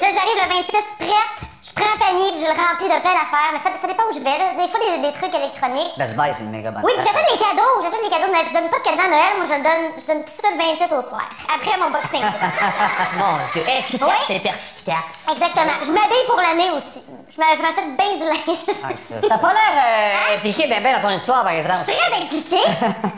Là, 0.00 0.08
j'arrive 0.14 0.36
le 0.36 0.48
26 0.48 0.70
prête. 1.00 1.53
Je 1.76 1.82
prends 1.82 1.90
un 1.90 1.98
panier 1.98 2.30
puis 2.30 2.40
je 2.40 2.46
le 2.46 2.54
remplis 2.54 2.86
de 2.86 3.00
plein 3.02 3.14
d'affaires. 3.18 3.50
Mais 3.52 3.58
ça, 3.58 3.74
ça 3.74 3.86
dépend 3.88 4.04
où 4.06 4.14
je 4.14 4.20
vais. 4.22 4.38
Là. 4.38 4.54
Des 4.54 4.68
fois, 4.70 4.78
des, 4.78 5.02
des 5.02 5.12
trucs 5.18 5.34
électroniques. 5.34 5.90
Best 5.98 6.14
Buy, 6.14 6.30
c'est 6.32 6.44
une 6.46 6.50
méga 6.54 6.70
bonne 6.70 6.82
Oui, 6.86 6.92
puis 6.96 7.02
j'achète 7.02 7.26
des 7.26 7.38
cadeaux. 7.42 7.74
J'achète 7.82 8.02
des 8.04 8.10
cadeaux. 8.14 8.30
Mais 8.30 8.46
je 8.46 8.54
donne 8.54 8.70
pas 8.70 8.78
de 8.78 8.84
cadeaux 8.86 9.02
à 9.02 9.10
Noël. 9.10 9.32
Moi, 9.42 9.46
je 9.50 9.58
donne, 9.58 9.84
je 9.98 10.06
donne 10.06 10.22
tout 10.24 10.38
ça 10.38 10.48
le 10.54 10.58
26 10.58 10.94
au 10.94 11.02
soir. 11.02 11.26
Après 11.50 11.74
mon 11.82 11.90
boxing. 11.90 12.22
Mon 13.18 13.34
Dieu, 13.50 13.62
efficace 13.66 14.30
et 14.30 14.38
perspicace. 14.40 15.26
Exactement. 15.34 15.76
Je 15.82 15.90
m'habille 15.90 16.26
pour 16.26 16.38
l'année 16.38 16.70
aussi. 16.78 17.02
Je 17.34 17.38
m'a- 17.40 17.54
je 17.58 17.62
m'achète 17.62 17.90
bien 17.98 18.12
du 18.14 18.24
linge. 18.24 19.26
T'as 19.28 19.38
pas 19.38 19.52
l'air 19.52 19.74
euh, 19.74 20.36
impliqué 20.36 20.66
ben 20.68 20.82
ben 20.82 20.96
dans 20.96 21.08
ton 21.08 21.14
histoire, 21.14 21.42
par 21.42 21.52
exemple. 21.52 21.78
Je 21.86 21.90
suis 21.90 21.98
très 21.98 22.22
impliquée. 22.22 22.64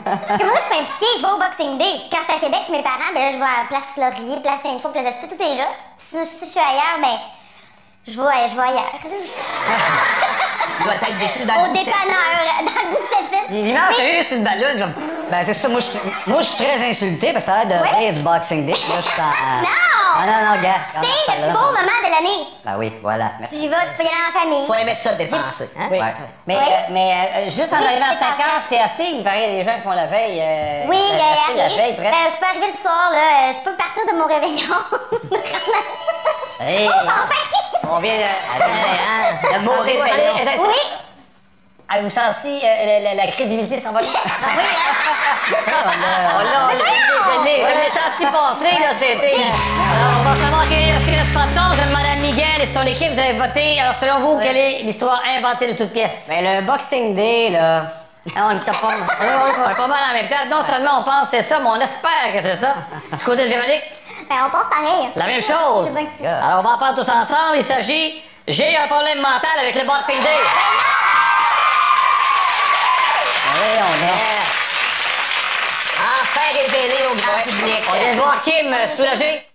Comment 0.03 0.53
ça, 0.57 0.61
je 0.69 0.73
suis 0.73 0.81
impliquée? 0.81 1.13
Je 1.17 1.21
vais 1.21 1.33
au 1.33 1.37
Boxing 1.37 1.77
Day. 1.77 1.93
Quand 2.11 2.17
j'étais 2.21 2.33
à 2.33 2.39
Québec 2.39 2.61
chez 2.65 2.71
mes 2.73 2.83
parents, 2.83 3.13
ben 3.13 3.21
là, 3.25 3.31
je 3.31 3.37
vais 3.37 3.43
à 3.43 3.65
Place 3.69 3.93
Laurier, 3.97 4.41
Place 4.41 4.61
Sainte-Foy, 4.63 4.91
Place 4.91 5.15
tout 5.29 5.43
est 5.43 5.55
là. 5.57 5.67
Si, 5.97 6.17
si 6.25 6.45
je 6.45 6.49
suis 6.51 6.59
ailleurs, 6.59 6.97
ben, 7.01 7.17
je 8.07 8.11
vais, 8.13 8.49
je 8.53 8.59
ailleurs. 8.59 8.93
Tu 10.77 10.83
dois 10.83 10.93
être 10.93 11.17
déçu 11.17 11.45
dans 11.45 11.53
Au 11.55 11.65
le 11.67 11.71
17e. 11.73 11.85
dépanneur, 11.85 12.57
dans 12.59 12.89
le 12.89 12.95
17 12.95 13.49
Les 13.49 13.63
dimanches, 13.63 13.95
j'ai 13.97 14.19
eu, 14.19 14.23
c'est 14.23 14.35
une 14.35 14.43
ballonne. 14.43 14.79
comme, 14.79 14.93
Ben, 15.31 15.43
c'est 15.45 15.53
ça, 15.53 15.67
moi, 15.69 15.79
je 15.79 16.29
moi, 16.29 16.41
je 16.41 16.47
suis 16.47 16.63
très 16.63 16.89
insulté 16.89 17.33
parce 17.33 17.45
que 17.45 17.49
t'as 17.51 17.65
l'air 17.65 17.79
de 17.81 17.83
Oui? 17.83 17.89
rire 18.05 18.13
du 18.13 18.19
Boxing 18.19 18.65
Day. 18.65 18.73
Là, 18.73 18.77
je 18.97 19.01
suis 19.09 19.21
en. 19.21 19.25
Non! 19.25 19.67
Ah, 20.19 20.25
non, 20.25 20.55
non, 20.55 20.61
gars. 20.63 21.03
C'est 21.25 21.41
le 21.41 21.47
beau 21.53 21.59
moment 21.59 21.99
de 22.05 22.09
l'année. 22.11 22.47
Ben 22.65 22.75
oui, 22.77 22.91
voilà. 23.03 23.31
Tu 23.49 23.55
y 23.55 23.67
vas, 23.67 23.77
tu 23.81 23.97
peux 23.97 24.03
y 24.03 24.07
aller 24.07 24.15
en 24.35 24.39
famille. 24.39 24.65
Faut 24.65 24.73
aimer 24.73 24.95
ça 24.95 25.13
dépenser. 25.13 25.69
Hein? 25.77 25.87
Oui. 25.91 25.99
Mais, 26.47 26.55
Oui. 26.55 26.63
euh, 26.63 26.75
mais 26.91 27.13
euh, 27.13 27.45
juste 27.51 27.73
en 27.73 27.77
Oui, 27.79 27.85
arrivant 27.85 28.05
à 28.05 28.13
c'est 28.13 28.19
5 28.19 28.27
parfait. 28.37 28.43
heures, 28.43 28.61
c'est 28.67 28.79
assez. 28.79 29.03
Il 29.17 29.23
paraît 29.23 29.47
les 29.47 29.63
gens 29.63 29.75
qui 29.75 29.81
font 29.81 29.91
la 29.91 30.07
veille. 30.07 30.39
euh, 30.41 30.85
Oui, 30.87 30.97
la, 31.11 31.53
euh, 31.53 31.57
la, 31.57 31.63
arrive. 31.65 31.77
veille, 31.77 31.95
presque. 31.95 32.15
Je 32.33 32.39
peux 32.39 32.45
arriver 32.45 32.67
le 32.73 32.77
soir, 32.81 33.09
là. 33.11 33.17
euh, 33.49 33.53
Je 33.53 33.69
peux 33.69 33.75
partir 33.75 34.03
de 34.07 34.17
mon 34.17 34.25
réveillon. 34.25 34.75
Hey, 36.59 36.89
on 37.89 37.99
vient 37.99 38.17
de. 38.17 38.23
hein, 38.23 39.49
de 39.53 39.57
allez, 40.13 40.59
Oui. 40.59 40.75
Avez-vous 41.89 42.09
senti 42.09 42.59
euh, 42.65 42.85
la, 42.85 42.99
la- 42.99 43.25
la 43.25 43.31
crédibilité 43.31 43.79
s'envoler? 43.79 44.07
oui, 44.07 44.63
On 45.47 45.59
l'a, 46.01 46.35
on 46.35 46.39
l'a, 46.43 46.73
je 47.23 47.45
l'ai, 47.45 47.61
je 47.61 47.67
l'ai 47.67 47.89
senti 47.89 48.25
passer, 48.25 48.75
là, 48.77 48.89
c'était... 48.91 49.35
Alors, 49.35 50.19
on 50.19 50.23
va 50.29 50.35
savoir 50.35 50.63
quel 50.69 50.79
est 50.79 51.17
le 51.17 51.23
fantôme. 51.31 51.73
Je 51.75 51.87
demande 51.87 52.05
à 52.05 52.15
Miguel 52.15 52.61
et 52.61 52.65
son 52.65 52.85
équipe, 52.85 53.13
vous 53.13 53.19
avez 53.19 53.33
voté. 53.37 53.79
Alors, 53.79 53.93
selon 53.95 54.19
vous, 54.19 54.37
quelle 54.41 54.57
est 54.57 54.79
l'histoire 54.83 55.21
inventée 55.37 55.71
de 55.71 55.77
toute 55.77 55.93
pièce? 55.93 56.25
Mais 56.29 56.59
le 56.59 56.65
Boxing 56.65 57.15
Day, 57.15 57.49
là. 57.51 57.85
Ah, 58.35 58.47
on 58.49 58.51
est 58.51 58.65
pas 58.65 58.71
mal. 58.71 58.97
On 59.65 59.69
est 59.69 59.75
pas 59.75 59.87
mal 59.87 59.99
en 60.09 60.13
même 60.13 60.27
place. 60.27 60.47
Non 60.49 60.61
seulement 60.61 60.99
on 60.99 61.03
pense 61.03 61.29
que 61.29 61.37
c'est 61.37 61.41
ça, 61.43 61.59
mais 61.59 61.67
on 61.69 61.79
espère 61.79 62.33
que 62.33 62.41
c'est 62.41 62.55
ça. 62.55 62.73
Du 63.17 63.23
côté 63.23 63.43
de 63.45 63.49
Véronique, 63.49 63.83
Ben, 64.29 64.35
on 64.45 64.49
pense 64.49 64.67
pareil. 64.69 65.09
la 65.15 65.25
même 65.25 65.41
chose. 65.41 65.89
Alors, 66.23 66.59
on 66.59 66.63
va 66.63 66.69
en 66.71 66.77
parler 66.77 66.95
tous 66.95 67.09
ensemble. 67.09 67.55
Il 67.55 67.63
s'agit... 67.63 68.23
J'ai 68.47 68.77
un 68.77 68.87
problème 68.87 69.17
mental 69.19 69.59
avec 69.59 69.75
le 69.75 69.81
Boxing 69.83 70.19
Day. 70.21 70.39
Oui, 73.55 73.79
on 73.81 74.05
est... 74.05 74.07
Yes. 74.07 74.77
Enfin 76.21 76.47
révélé 76.53 76.95
au 77.11 77.15
grand 77.15 77.43
public. 77.43 77.83
On 77.89 77.93
vient 77.99 78.13
de 78.13 78.17
voir 78.19 78.41
Kim 78.41 78.73
euh, 78.73 79.46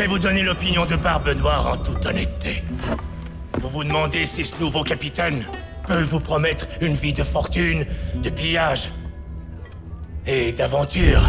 vais 0.00 0.06
vous 0.06 0.18
donner 0.18 0.42
l'opinion 0.42 0.86
de 0.86 0.96
Barbe 0.96 1.28
Noire 1.36 1.66
en 1.66 1.76
toute 1.76 2.06
honnêteté. 2.06 2.64
Vous 3.60 3.68
vous 3.68 3.84
demandez 3.84 4.24
si 4.24 4.46
ce 4.46 4.58
nouveau 4.58 4.82
capitaine 4.82 5.46
peut 5.86 6.00
vous 6.00 6.20
promettre 6.20 6.66
une 6.80 6.94
vie 6.94 7.12
de 7.12 7.22
fortune, 7.22 7.84
de 8.14 8.30
pillage 8.30 8.90
et 10.26 10.52
d'aventure. 10.52 11.20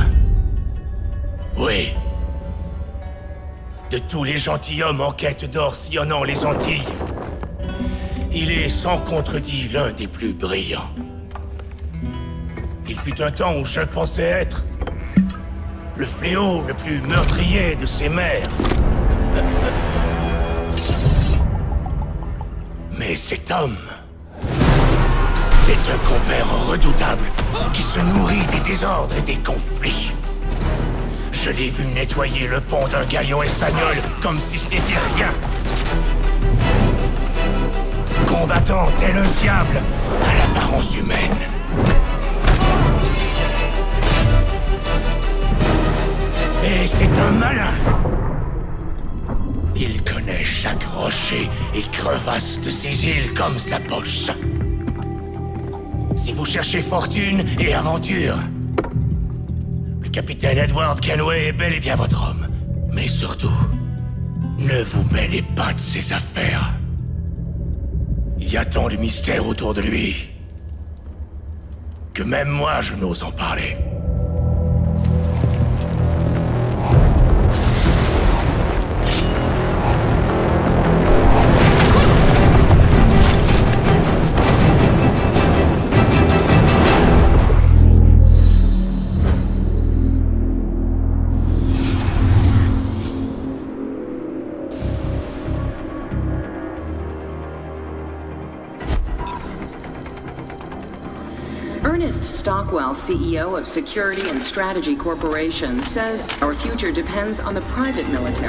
Oui. 1.58 1.94
De 3.90 3.98
tous 3.98 4.24
les 4.24 4.38
gentilshommes 4.38 5.02
en 5.02 5.12
quête 5.12 5.52
d'or 5.52 5.76
sillonnant 5.76 6.24
les 6.24 6.46
Antilles, 6.46 6.88
il 8.32 8.52
est 8.52 8.70
sans 8.70 9.00
contredit 9.00 9.68
l'un 9.68 9.92
des 9.92 10.08
plus 10.08 10.32
brillants. 10.32 10.90
Il 12.88 12.98
fut 12.98 13.22
un 13.22 13.32
temps 13.32 13.54
où 13.58 13.66
je 13.66 13.82
pensais 13.82 14.24
être 14.24 14.64
le 15.96 16.06
fléau 16.06 16.64
le 16.68 16.74
plus 16.74 17.02
meurtrier 17.02 17.76
de 17.76 17.86
ces 17.86 18.10
mers. 18.10 18.44
Mais 22.98 23.16
cet 23.16 23.52
homme 23.52 23.78
est 25.70 25.90
un 25.90 25.98
compère 26.08 26.68
redoutable 26.68 27.26
qui 27.74 27.82
se 27.82 28.00
nourrit 28.00 28.46
des 28.52 28.60
désordres 28.60 29.16
et 29.18 29.22
des 29.22 29.38
conflits. 29.38 30.12
Je 31.32 31.50
l'ai 31.50 31.70
vu 31.70 31.86
nettoyer 31.86 32.48
le 32.48 32.62
pont 32.62 32.88
d'un 32.88 33.06
galion 33.06 33.42
espagnol 33.42 33.96
comme 34.22 34.40
si 34.40 34.60
ce 34.60 34.66
n'était 34.66 35.00
rien. 35.16 35.32
Combattant 38.28 38.88
tel 38.98 39.18
un 39.18 39.30
diable 39.42 39.82
à 40.22 40.38
l'apparence 40.38 40.96
humaine. 40.96 41.61
Et 46.64 46.86
c'est 46.86 47.18
un 47.18 47.32
malin. 47.32 47.74
Il 49.76 50.04
connaît 50.04 50.44
chaque 50.44 50.84
rocher 50.84 51.50
et 51.74 51.82
crevasse 51.92 52.62
de 52.62 52.70
ces 52.70 53.08
îles 53.08 53.34
comme 53.34 53.58
sa 53.58 53.80
poche. 53.80 54.30
Si 56.16 56.34
vous 56.34 56.46
cherchez 56.46 56.82
fortune 56.82 57.44
et 57.60 57.74
aventure, 57.74 58.38
le 60.02 60.10
capitaine 60.10 60.60
Edward 60.60 61.00
Kenway 61.00 61.48
est 61.48 61.52
bel 61.54 61.74
et 61.74 61.80
bien 61.80 61.96
votre 61.96 62.30
homme. 62.30 62.48
Mais 62.94 63.08
surtout, 63.08 63.58
ne 64.60 64.84
vous 64.84 65.04
mêlez 65.12 65.44
pas 65.56 65.74
de 65.74 65.80
ses 65.80 66.14
affaires. 66.14 66.74
Il 68.40 68.52
y 68.52 68.58
a 68.58 68.66
tant 68.66 68.88
de 68.88 68.98
mystères 68.98 69.48
autour 69.48 69.74
de 69.74 69.82
lui 69.82 70.28
que 72.14 72.24
même 72.24 72.50
moi 72.50 72.82
je 72.82 72.96
n'ose 72.96 73.24
en 73.24 73.32
parler. 73.32 73.78
CEO 103.12 103.60
of 103.60 103.68
Security 103.68 104.30
and 104.30 104.42
Strategy 104.42 104.96
Corporation, 104.96 105.84
says 105.84 106.22
our 106.42 106.54
future 106.54 106.94
depends 106.94 107.42
on 107.42 107.54
the 107.54 107.60
private 107.62 108.08
military. 108.08 108.48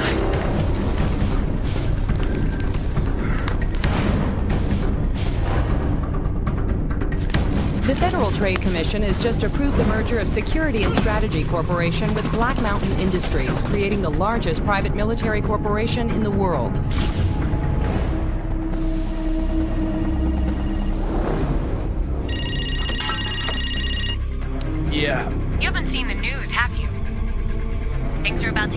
The 7.85 7.95
Federal 7.95 8.31
Trade 8.31 8.61
Commission 8.61 9.01
has 9.01 9.19
just 9.19 9.43
approved 9.43 9.77
the 9.77 9.83
merger 9.83 10.19
of 10.19 10.29
Security 10.29 10.83
and 10.83 10.95
Strategy 10.95 11.43
Corporation 11.43 12.13
with 12.13 12.31
Black 12.31 12.59
Mountain 12.61 12.97
Industries, 13.01 13.61
creating 13.63 14.01
the 14.01 14.11
largest 14.11 14.63
private 14.63 14.95
military 14.95 15.41
corporation 15.41 16.09
in 16.11 16.23
the 16.23 16.31
world. 16.31 16.81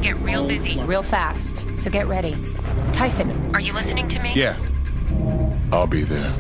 Get 0.07 0.19
real 0.19 0.47
busy. 0.47 0.81
Real 0.85 1.03
fast, 1.03 1.65
so 1.77 1.91
get 1.91 2.07
ready. 2.07 2.37
Tyson, 2.93 3.29
Are 3.53 3.61
you 3.61 3.73
listening 3.73 4.07
to 4.09 4.23
me? 4.23 4.33
Yeah. 4.37 4.57
I'll 5.73 5.89
be 5.89 6.03
there. 6.03 6.33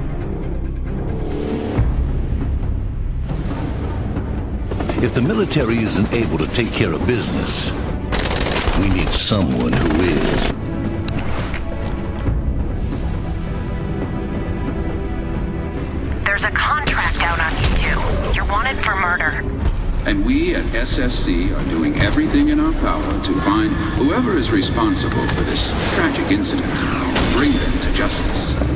If 5.02 5.14
the 5.14 5.20
military 5.20 5.78
isn't 5.78 6.12
able 6.12 6.38
to 6.38 6.46
take 6.50 6.70
care 6.70 6.92
of 6.92 7.04
business, 7.08 7.72
we 8.78 8.88
need 8.88 9.08
someone 9.08 9.72
who 9.72 9.90
is. 10.00 10.52
There's 16.24 16.44
a 16.44 16.50
contract 16.52 17.20
out 17.20 17.40
on 17.40 17.52
you 17.58 17.68
two. 17.82 18.34
You're 18.34 18.46
wanted 18.46 18.76
for 18.84 18.94
murder. 18.94 19.55
And 20.06 20.24
we 20.24 20.54
at 20.54 20.64
SSC 20.66 21.52
are 21.52 21.68
doing 21.68 22.00
everything 22.00 22.50
in 22.50 22.60
our 22.60 22.72
power 22.74 23.24
to 23.24 23.40
find 23.40 23.72
whoever 23.98 24.36
is 24.36 24.52
responsible 24.52 25.26
for 25.30 25.40
this 25.42 25.66
tragic 25.96 26.30
incident 26.30 26.64
and 26.64 27.36
bring 27.36 27.50
them 27.50 27.80
to 27.80 27.92
justice. 27.92 28.75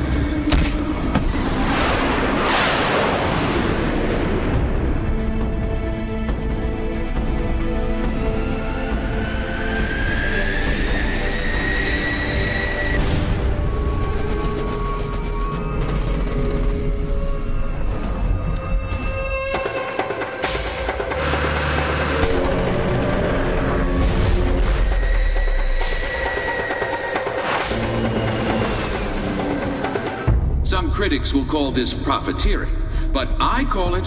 Will 31.33 31.45
call 31.45 31.71
this 31.71 31.93
profiteering, 31.93 32.75
but 33.13 33.29
I 33.39 33.63
call 33.65 33.95
it 33.95 34.05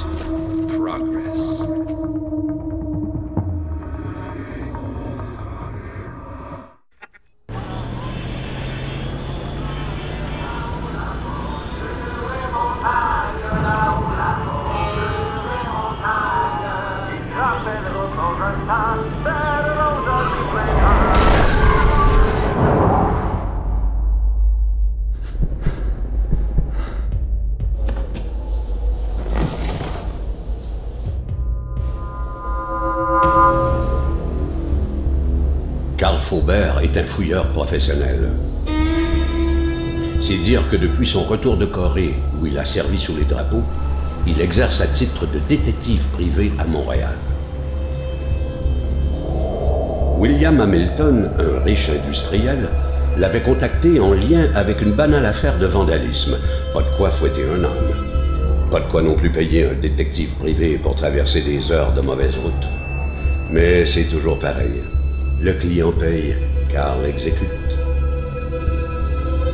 un 36.97 37.05
fouilleur 37.05 37.49
professionnel. 37.49 38.31
C'est 40.21 40.37
dire 40.39 40.63
que 40.71 40.77
depuis 40.77 41.07
son 41.07 41.25
retour 41.25 41.57
de 41.57 41.67
Corée, 41.67 42.15
où 42.41 42.47
il 42.47 42.59
a 42.59 42.65
servi 42.65 42.99
sous 42.99 43.17
les 43.17 43.25
drapeaux, 43.25 43.63
il 44.27 44.41
exerce 44.41 44.81
à 44.81 44.87
titre 44.87 45.27
de 45.27 45.39
détective 45.49 46.05
privé 46.13 46.53
à 46.59 46.65
Montréal. 46.65 47.17
William 50.19 50.61
Hamilton, 50.61 51.31
un 51.39 51.63
riche 51.65 51.91
industriel, 51.91 52.69
l'avait 53.19 53.43
contacté 53.43 54.01
en 54.01 54.13
lien 54.13 54.49
avec 54.55 54.81
une 54.81 54.93
banale 54.93 55.27
affaire 55.27 55.59
de 55.59 55.67
vandalisme. 55.67 56.37
Pas 56.73 56.83
de 56.83 56.91
quoi 56.97 57.11
fouetter 57.11 57.45
un 57.45 57.65
âne. 57.65 58.71
Pas 58.71 58.81
de 58.81 58.89
quoi 58.89 59.03
non 59.03 59.15
plus 59.15 59.31
payer 59.31 59.67
un 59.67 59.75
détective 59.75 60.31
privé 60.35 60.79
pour 60.79 60.95
traverser 60.95 61.43
des 61.43 61.71
heures 61.71 61.93
de 61.93 62.01
mauvaise 62.01 62.39
route. 62.39 62.69
Mais 63.51 63.85
c'est 63.85 64.05
toujours 64.05 64.39
pareil. 64.39 64.83
Le 65.41 65.53
client 65.53 65.93
paye, 65.93 66.37
Carl 66.75 67.07
exécute. 67.07 67.79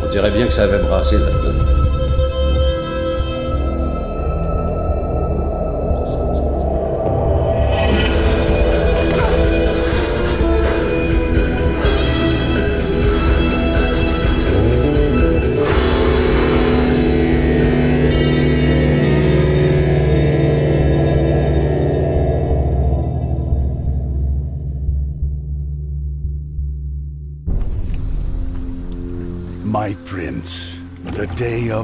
On 0.02 0.06
dirait 0.06 0.30
bien 0.30 0.46
que 0.46 0.54
ça 0.54 0.62
avait 0.62 0.78
brassé 0.78 1.18
là-dedans. 1.18 1.59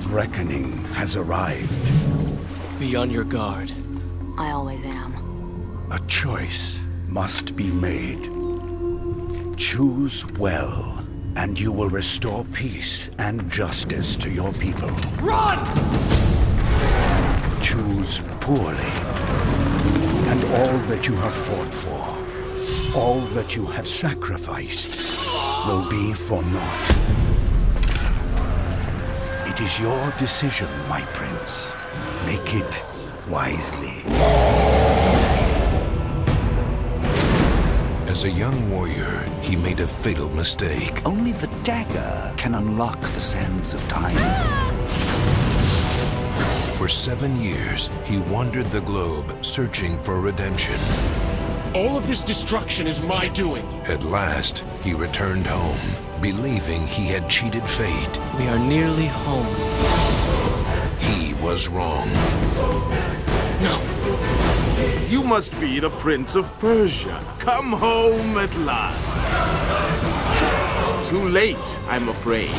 Of 0.06 0.12
reckoning 0.12 0.72
has 0.94 1.16
arrived. 1.16 1.92
Be 2.78 2.94
on 2.94 3.10
your 3.10 3.24
guard. 3.24 3.72
I 4.38 4.50
always 4.50 4.84
am. 4.84 5.12
A 5.90 5.98
choice 6.06 6.80
must 7.08 7.56
be 7.56 7.70
made. 7.70 8.24
Choose 9.56 10.24
well, 10.38 11.04
and 11.36 11.58
you 11.58 11.72
will 11.72 11.88
restore 11.88 12.44
peace 12.52 13.10
and 13.18 13.50
justice 13.50 14.14
to 14.16 14.30
your 14.30 14.52
people. 14.54 14.90
Run! 15.20 15.58
Choose 17.60 18.20
poorly, 18.40 18.92
and 20.30 20.44
all 20.58 20.78
that 20.90 21.08
you 21.08 21.14
have 21.16 21.34
fought 21.34 21.74
for, 21.74 22.96
all 22.96 23.20
that 23.34 23.56
you 23.56 23.66
have 23.66 23.88
sacrificed, 23.88 25.66
will 25.66 25.88
be 25.88 26.12
for 26.12 26.42
naught. 26.44 27.35
It 29.56 29.62
is 29.62 29.80
your 29.80 30.10
decision, 30.18 30.68
my 30.86 31.00
prince. 31.14 31.74
Make 32.26 32.54
it 32.54 32.84
wisely. 33.26 34.02
As 38.06 38.24
a 38.24 38.30
young 38.30 38.70
warrior, 38.70 39.24
he 39.40 39.56
made 39.56 39.80
a 39.80 39.86
fatal 39.86 40.28
mistake. 40.28 41.00
Only 41.06 41.32
the 41.32 41.46
dagger 41.62 42.34
can 42.36 42.56
unlock 42.56 43.00
the 43.00 43.20
sands 43.20 43.72
of 43.72 43.80
time. 43.88 44.14
For 46.76 46.86
seven 46.86 47.40
years, 47.40 47.88
he 48.04 48.18
wandered 48.18 48.66
the 48.66 48.82
globe 48.82 49.42
searching 49.42 49.98
for 50.00 50.20
redemption. 50.20 50.76
All 51.74 51.96
of 51.96 52.06
this 52.06 52.22
destruction 52.22 52.86
is 52.86 53.00
my 53.00 53.28
doing. 53.28 53.66
At 53.86 54.02
last, 54.02 54.66
he 54.84 54.92
returned 54.92 55.46
home, 55.46 55.78
believing 56.20 56.86
he 56.86 57.06
had 57.06 57.28
cheated 57.28 57.66
fate. 57.68 58.18
We 58.38 58.48
are 58.48 58.58
nearly 58.58 59.06
home. 59.06 59.46
He 60.98 61.34
was 61.34 61.68
wrong. 61.68 62.12
No. 63.62 63.80
You 65.08 65.22
must 65.22 65.58
be 65.60 65.80
the 65.80 65.90
Prince 65.90 66.34
of 66.34 66.46
Persia. 66.60 67.22
Come 67.38 67.72
home 67.72 68.38
at 68.38 68.54
last. 68.58 69.16
Too 71.08 71.28
late, 71.28 71.78
I'm 71.88 72.08
afraid. 72.08 72.50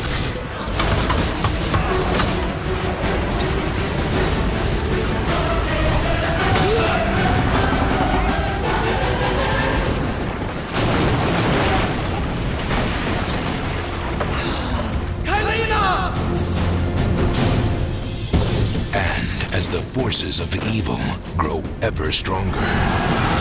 Forces 19.98 20.38
of 20.38 20.54
evil 20.72 21.00
grow 21.36 21.60
ever 21.82 22.12
stronger, 22.12 22.60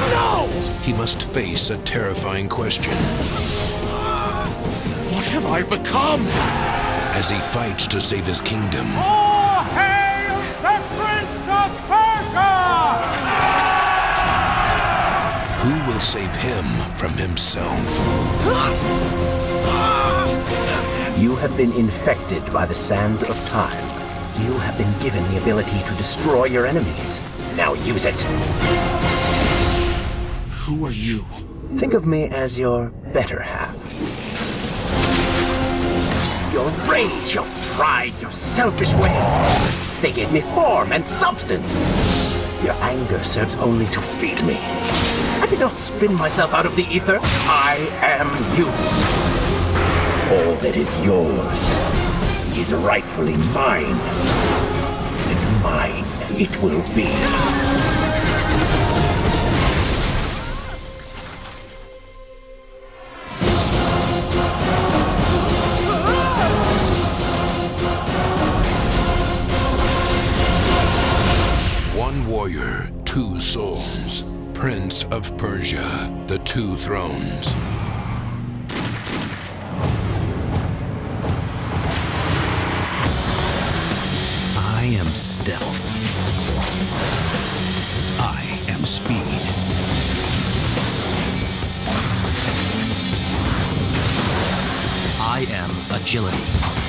No! 0.10 0.48
he 0.82 0.92
must 0.92 1.22
face 1.30 1.70
a 1.70 1.78
terrifying 1.84 2.50
question. 2.50 2.96
What 5.14 5.26
have 5.26 5.46
I 5.46 5.62
become? 5.62 6.22
As 7.14 7.30
he 7.30 7.40
fights 7.40 7.86
to 7.88 8.02
save 8.02 8.26
his 8.26 8.42
kingdom, 8.42 8.88
All 8.98 9.62
hail 9.78 10.36
the 10.66 10.78
Prince 10.98 11.46
of 11.62 11.70
Persia! 11.92 12.56
who 15.62 15.92
will 15.92 16.00
save 16.00 16.36
him 16.38 16.66
from 16.98 17.14
himself? 17.14 17.88
You 21.20 21.36
have 21.36 21.56
been 21.56 21.72
infected 21.74 22.52
by 22.52 22.66
the 22.66 22.76
sands 22.76 23.22
of 23.22 23.38
time. 23.50 23.97
You 24.40 24.54
have 24.60 24.78
been 24.78 25.00
given 25.00 25.24
the 25.32 25.42
ability 25.42 25.82
to 25.82 25.94
destroy 25.96 26.46
your 26.46 26.68
enemies. 26.68 27.22
Now 27.56 27.74
use 27.74 28.06
it. 28.06 28.22
Who 30.52 30.86
are 30.86 30.92
you? 30.92 31.26
Think 31.78 31.96
of 31.96 32.06
me 32.06 32.26
as 32.26 32.60
your 32.60 32.90
better 33.14 33.42
half. 33.42 33.74
Your 36.54 36.70
rage, 36.88 37.34
your 37.34 37.46
pride, 37.74 38.14
your 38.22 38.32
selfish 38.32 38.94
ways. 38.94 40.02
They 40.02 40.12
gave 40.12 40.32
me 40.32 40.42
form 40.42 40.94
and 40.94 41.06
substance. 41.08 41.80
Your 42.64 42.76
anger 42.76 43.24
serves 43.24 43.56
only 43.56 43.88
to 43.88 44.00
feed 44.02 44.44
me. 44.44 44.58
I 45.42 45.48
did 45.50 45.60
not 45.60 45.80
spin 45.80 46.14
myself 46.14 46.54
out 46.54 46.68
of 46.68 46.76
the 46.76 46.84
ether. 46.84 47.18
I 47.22 47.78
am 48.02 48.28
you. 48.56 48.68
All 50.38 50.56
that 50.58 50.78
is 50.78 50.96
yours 51.04 52.17
is 52.58 52.74
rightfully 52.74 53.38
mine. 53.54 53.86
And 53.86 55.64
mine 55.64 56.04
it 56.40 56.62
will 56.62 56.82
be. 56.96 57.08
One 71.98 72.28
warrior, 72.28 72.92
two 73.06 73.40
souls. 73.40 74.24
Prince 74.54 75.04
of 75.12 75.38
Persia, 75.38 76.26
the 76.26 76.40
two 76.40 76.76
thrones. 76.78 77.54
Stealth. 85.18 85.84
I 88.20 88.44
am 88.70 88.86
speed. 88.86 89.18
I 95.20 95.46
am 95.50 95.72
agility. 96.02 96.87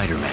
Spider-Man. 0.00 0.29